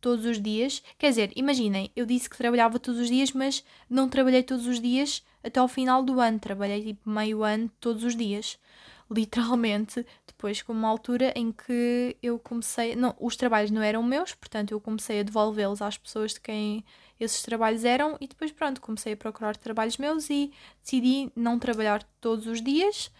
[0.00, 0.82] todos os dias.
[0.98, 4.80] Quer dizer, imaginem, eu disse que trabalhava todos os dias, mas não trabalhei todos os
[4.80, 6.38] dias até ao final do ano.
[6.38, 8.58] Trabalhei tipo meio ano todos os dias.
[9.10, 12.94] Literalmente, depois com uma altura em que eu comecei.
[12.94, 16.84] Não, os trabalhos não eram meus, portanto eu comecei a devolvê-los às pessoas de quem
[17.18, 22.02] esses trabalhos eram e depois pronto, comecei a procurar trabalhos meus e decidi não trabalhar
[22.20, 23.10] todos os dias.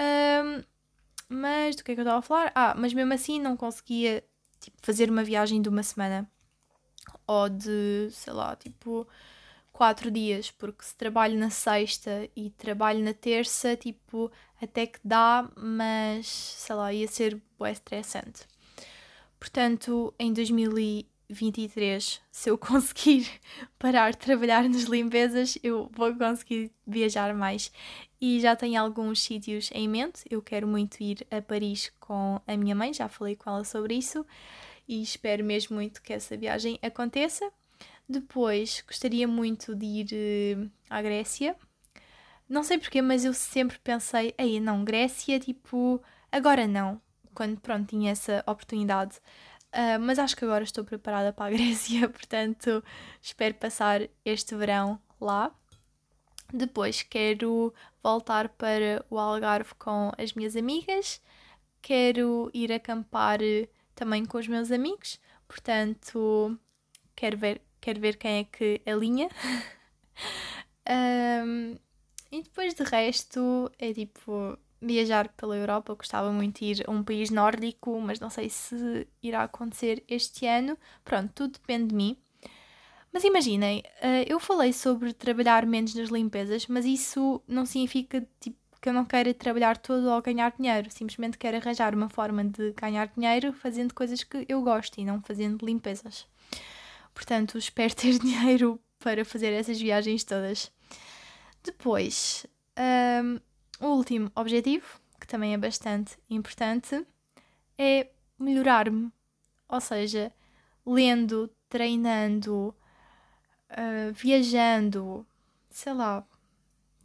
[0.00, 0.64] Um,
[1.28, 2.52] mas do que é que eu estava a falar?
[2.54, 4.24] Ah, mas mesmo assim não conseguia
[4.60, 6.30] tipo, fazer uma viagem de uma semana
[7.26, 9.06] ou de, sei lá, tipo
[9.72, 14.30] quatro dias, porque se trabalho na sexta e trabalho na terça, tipo,
[14.60, 18.46] até que dá, mas sei lá, ia ser bem estressante.
[19.38, 20.32] Portanto, em
[21.28, 23.28] 2023, se eu conseguir
[23.78, 27.70] parar de trabalhar nas limpezas, eu vou conseguir viajar mais.
[28.20, 30.24] E já tenho alguns sítios em mente.
[30.28, 33.94] Eu quero muito ir a Paris com a minha mãe, já falei com ela sobre
[33.94, 34.26] isso
[34.88, 37.52] e espero mesmo muito que essa viagem aconteça.
[38.08, 41.54] Depois gostaria muito de ir uh, à Grécia.
[42.48, 46.02] Não sei porquê, mas eu sempre pensei, aí não, Grécia, tipo,
[46.32, 46.98] agora não,
[47.34, 49.20] quando pronto tinha essa oportunidade.
[49.72, 52.82] Uh, mas acho que agora estou preparada para a Grécia, portanto
[53.20, 55.54] espero passar este verão lá.
[56.52, 61.20] Depois quero voltar para o Algarve com as minhas amigas,
[61.82, 66.58] quero ir acampar eh, também com os meus amigos, portanto
[67.14, 69.28] quero ver, quero ver quem é que alinha.
[71.44, 71.76] um,
[72.32, 75.92] e depois de resto é tipo viajar pela Europa.
[75.92, 80.02] Eu gostava muito de ir a um país nórdico, mas não sei se irá acontecer
[80.08, 80.76] este ano.
[81.04, 82.16] Pronto, tudo depende de mim.
[83.12, 88.58] Mas imaginem, eh, eu falei sobre trabalhar menos nas limpezas, mas isso não significa tipo,
[88.80, 90.90] que eu não queira trabalhar todo ou ganhar dinheiro.
[90.90, 95.20] Simplesmente quero arranjar uma forma de ganhar dinheiro fazendo coisas que eu gosto e não
[95.22, 96.26] fazendo limpezas.
[97.14, 100.70] Portanto, espero ter dinheiro para fazer essas viagens todas.
[101.64, 102.46] Depois,
[103.24, 103.40] um,
[103.80, 107.06] o último objetivo, que também é bastante importante,
[107.76, 108.08] é
[108.38, 109.12] melhorar-me.
[109.68, 110.32] Ou seja,
[110.84, 112.74] lendo, treinando,
[113.70, 115.26] uh, viajando,
[115.70, 116.26] sei lá,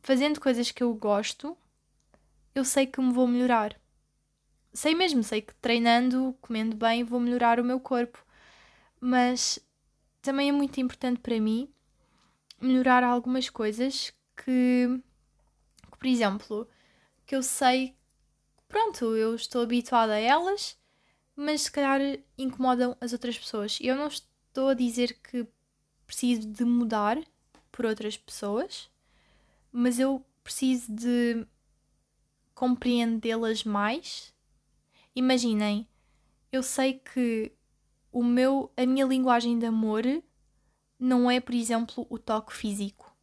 [0.01, 1.57] fazendo coisas que eu gosto,
[2.55, 3.75] eu sei que me vou melhorar.
[4.73, 8.23] Sei mesmo, sei que treinando, comendo bem, vou melhorar o meu corpo.
[8.99, 9.59] Mas
[10.21, 11.69] também é muito importante para mim
[12.61, 15.12] melhorar algumas coisas que, que
[16.03, 16.67] por exemplo,
[17.25, 17.95] que eu sei,
[18.67, 20.77] pronto, eu estou habituada a elas,
[21.33, 22.01] mas se calhar
[22.37, 23.79] incomodam as outras pessoas.
[23.79, 25.47] Eu não estou a dizer que
[26.05, 27.17] preciso de mudar
[27.71, 28.91] por outras pessoas,
[29.71, 31.47] mas eu preciso de
[32.53, 34.33] compreendê-las mais.
[35.15, 35.87] Imaginem,
[36.51, 37.49] eu sei que
[38.11, 40.03] o meu, a minha linguagem de amor
[40.99, 43.15] não é, por exemplo, o toque físico.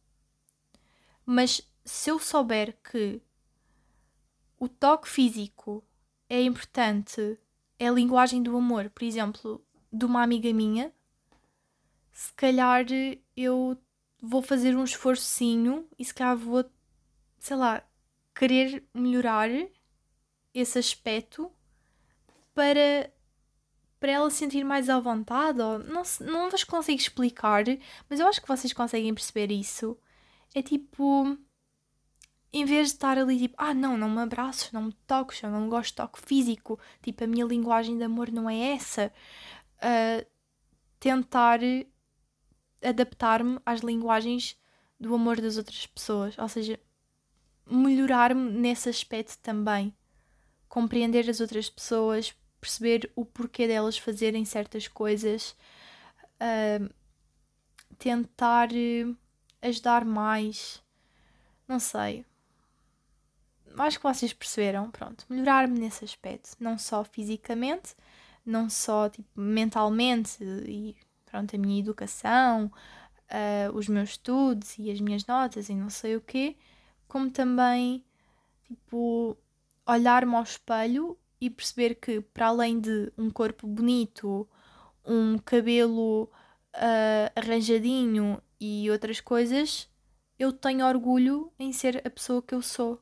[1.23, 1.61] Mas
[1.91, 3.21] se eu souber que
[4.57, 5.83] o toque físico
[6.29, 7.37] é importante,
[7.77, 9.61] é a linguagem do amor, por exemplo,
[9.91, 10.93] de uma amiga minha,
[12.13, 12.85] se calhar
[13.35, 13.77] eu
[14.21, 16.63] vou fazer um esforcinho e se calhar vou,
[17.37, 17.83] sei lá,
[18.33, 19.49] querer melhorar
[20.53, 21.51] esse aspecto
[22.53, 23.11] para
[23.99, 27.65] para ela sentir mais à vontade, não, não vos consigo explicar,
[28.09, 29.95] mas eu acho que vocês conseguem perceber isso.
[30.55, 31.37] É tipo,
[32.53, 35.49] em vez de estar ali tipo, ah não, não me abraços, não me toques, eu
[35.49, 39.11] não gosto de toque físico, tipo, a minha linguagem de amor não é essa.
[39.77, 40.25] Uh,
[40.99, 41.59] tentar
[42.83, 44.57] adaptar-me às linguagens
[44.99, 46.79] do amor das outras pessoas, ou seja,
[47.65, 49.95] melhorar-me nesse aspecto também.
[50.67, 55.55] Compreender as outras pessoas, perceber o porquê delas fazerem certas coisas,
[56.39, 56.93] uh,
[57.97, 59.17] tentar uh,
[59.61, 60.83] ajudar mais.
[61.67, 62.25] Não sei.
[63.77, 65.25] Acho que vocês perceberam, pronto.
[65.29, 67.95] Melhorar-me nesse aspecto, não só fisicamente,
[68.45, 70.95] não só tipo, mentalmente e
[71.25, 72.71] pronto, a minha educação,
[73.31, 76.55] uh, os meus estudos e as minhas notas e não sei o quê,
[77.07, 78.03] como também
[78.65, 79.37] tipo
[79.85, 84.47] olhar-me ao espelho e perceber que, para além de um corpo bonito,
[85.05, 86.29] um cabelo
[86.75, 89.89] uh, arranjadinho e outras coisas,
[90.37, 93.01] eu tenho orgulho em ser a pessoa que eu sou.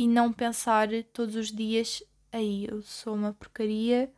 [0.00, 4.10] E não pensar todos os dias, aí eu sou uma porcaria,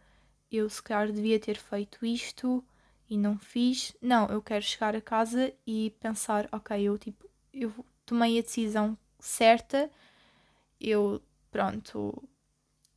[0.49, 2.65] eu se calhar devia ter feito isto
[3.11, 3.93] e não fiz.
[4.01, 8.97] Não, eu quero chegar a casa e pensar, ok, eu tipo, eu tomei a decisão
[9.19, 9.91] certa,
[10.81, 11.21] eu
[11.51, 12.29] pronto,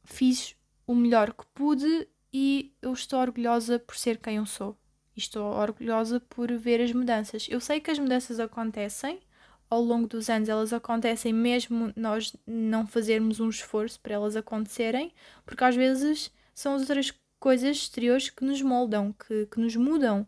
[0.04, 0.56] fiz
[0.86, 4.78] o melhor que pude e eu estou orgulhosa por ser quem eu sou.
[5.16, 7.48] E estou orgulhosa por ver as mudanças.
[7.50, 9.22] Eu sei que as mudanças acontecem
[9.70, 15.11] ao longo dos anos, elas acontecem mesmo nós não fazermos um esforço para elas acontecerem,
[15.45, 20.28] porque às vezes são as outras coisas exteriores que nos moldam, que, que nos mudam.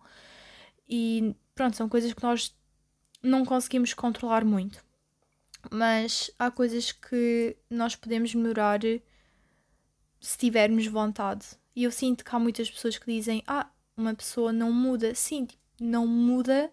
[0.88, 2.56] E pronto, são coisas que nós
[3.22, 4.84] não conseguimos controlar muito.
[5.72, 8.80] Mas há coisas que nós podemos melhorar
[10.20, 11.46] se tivermos vontade.
[11.76, 15.14] E eu sinto que há muitas pessoas que dizem: Ah, uma pessoa não muda.
[15.16, 16.72] Sim, tipo, não muda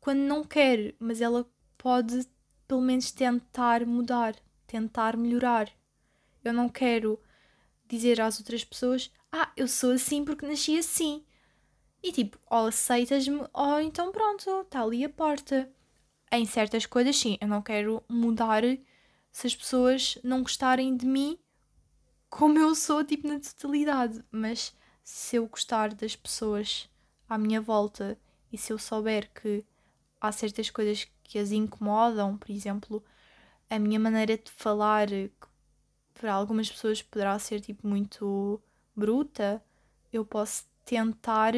[0.00, 1.46] quando não quer, mas ela
[1.78, 2.28] pode
[2.66, 5.70] pelo menos tentar mudar, tentar melhorar.
[6.44, 7.18] Eu não quero
[7.88, 11.24] dizer às outras pessoas: Ah, eu sou assim porque nasci assim.
[12.02, 15.70] E tipo, ou aceitas-me, ou então pronto, está ali a porta.
[16.30, 18.62] Em certas coisas, sim, eu não quero mudar
[19.32, 21.38] se as pessoas não gostarem de mim
[22.28, 24.22] como eu sou, tipo, na totalidade.
[24.30, 26.88] Mas se eu gostar das pessoas
[27.28, 28.18] à minha volta
[28.52, 29.64] e se eu souber que
[30.20, 33.04] há certas coisas que as incomodam, por exemplo,
[33.70, 35.48] a minha maneira de falar, que
[36.14, 38.60] para algumas pessoas poderá ser tipo muito
[38.96, 39.62] bruta,
[40.10, 41.52] eu posso tentar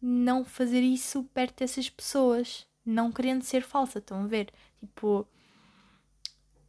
[0.00, 4.50] não fazer isso perto dessas pessoas, não querendo ser falsa, estão a ver?
[4.80, 5.28] Tipo,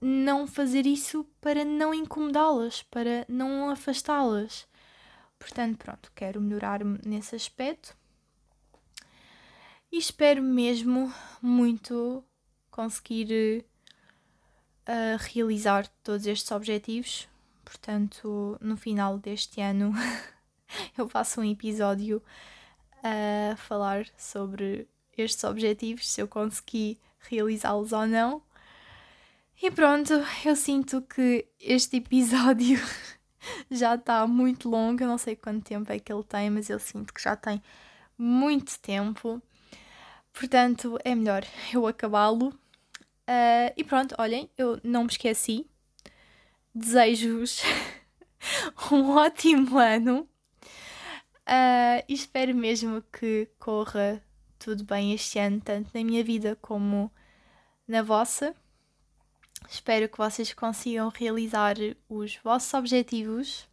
[0.02, 4.68] não fazer isso para não incomodá-las, para não afastá-las.
[5.40, 7.96] Portanto, pronto, quero melhorar-me nesse aspecto.
[9.90, 12.24] E espero mesmo muito
[12.72, 13.66] conseguir
[14.88, 17.28] uh, realizar todos estes objetivos.
[17.64, 19.94] Portanto, no final deste ano,
[20.98, 22.22] eu faço um episódio
[23.04, 28.42] a falar sobre estes objetivos, se eu consegui realizá-los ou não.
[29.62, 30.14] E pronto,
[30.44, 32.80] eu sinto que este episódio
[33.70, 35.04] já está muito longo.
[35.04, 37.62] Eu não sei quanto tempo é que ele tem, mas eu sinto que já tem
[38.18, 39.42] muito tempo.
[40.34, 41.44] Portanto, é melhor
[41.74, 42.54] eu acabá-lo.
[43.28, 45.68] Uh, e pronto, olhem, eu não me esqueci.
[46.74, 47.62] Desejo-vos
[48.92, 50.28] um ótimo ano.
[51.42, 54.24] Uh, e espero mesmo que corra
[54.58, 57.12] tudo bem este ano, tanto na minha vida como
[57.88, 58.56] na vossa.
[59.70, 61.76] Espero que vocês consigam realizar
[62.10, 63.68] os vossos objetivos.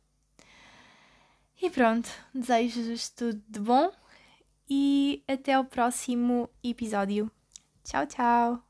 [1.61, 3.93] E pronto, desejo-vos tudo de bom
[4.71, 7.31] e até o próximo episódio.
[7.85, 8.68] Tchau, tchau!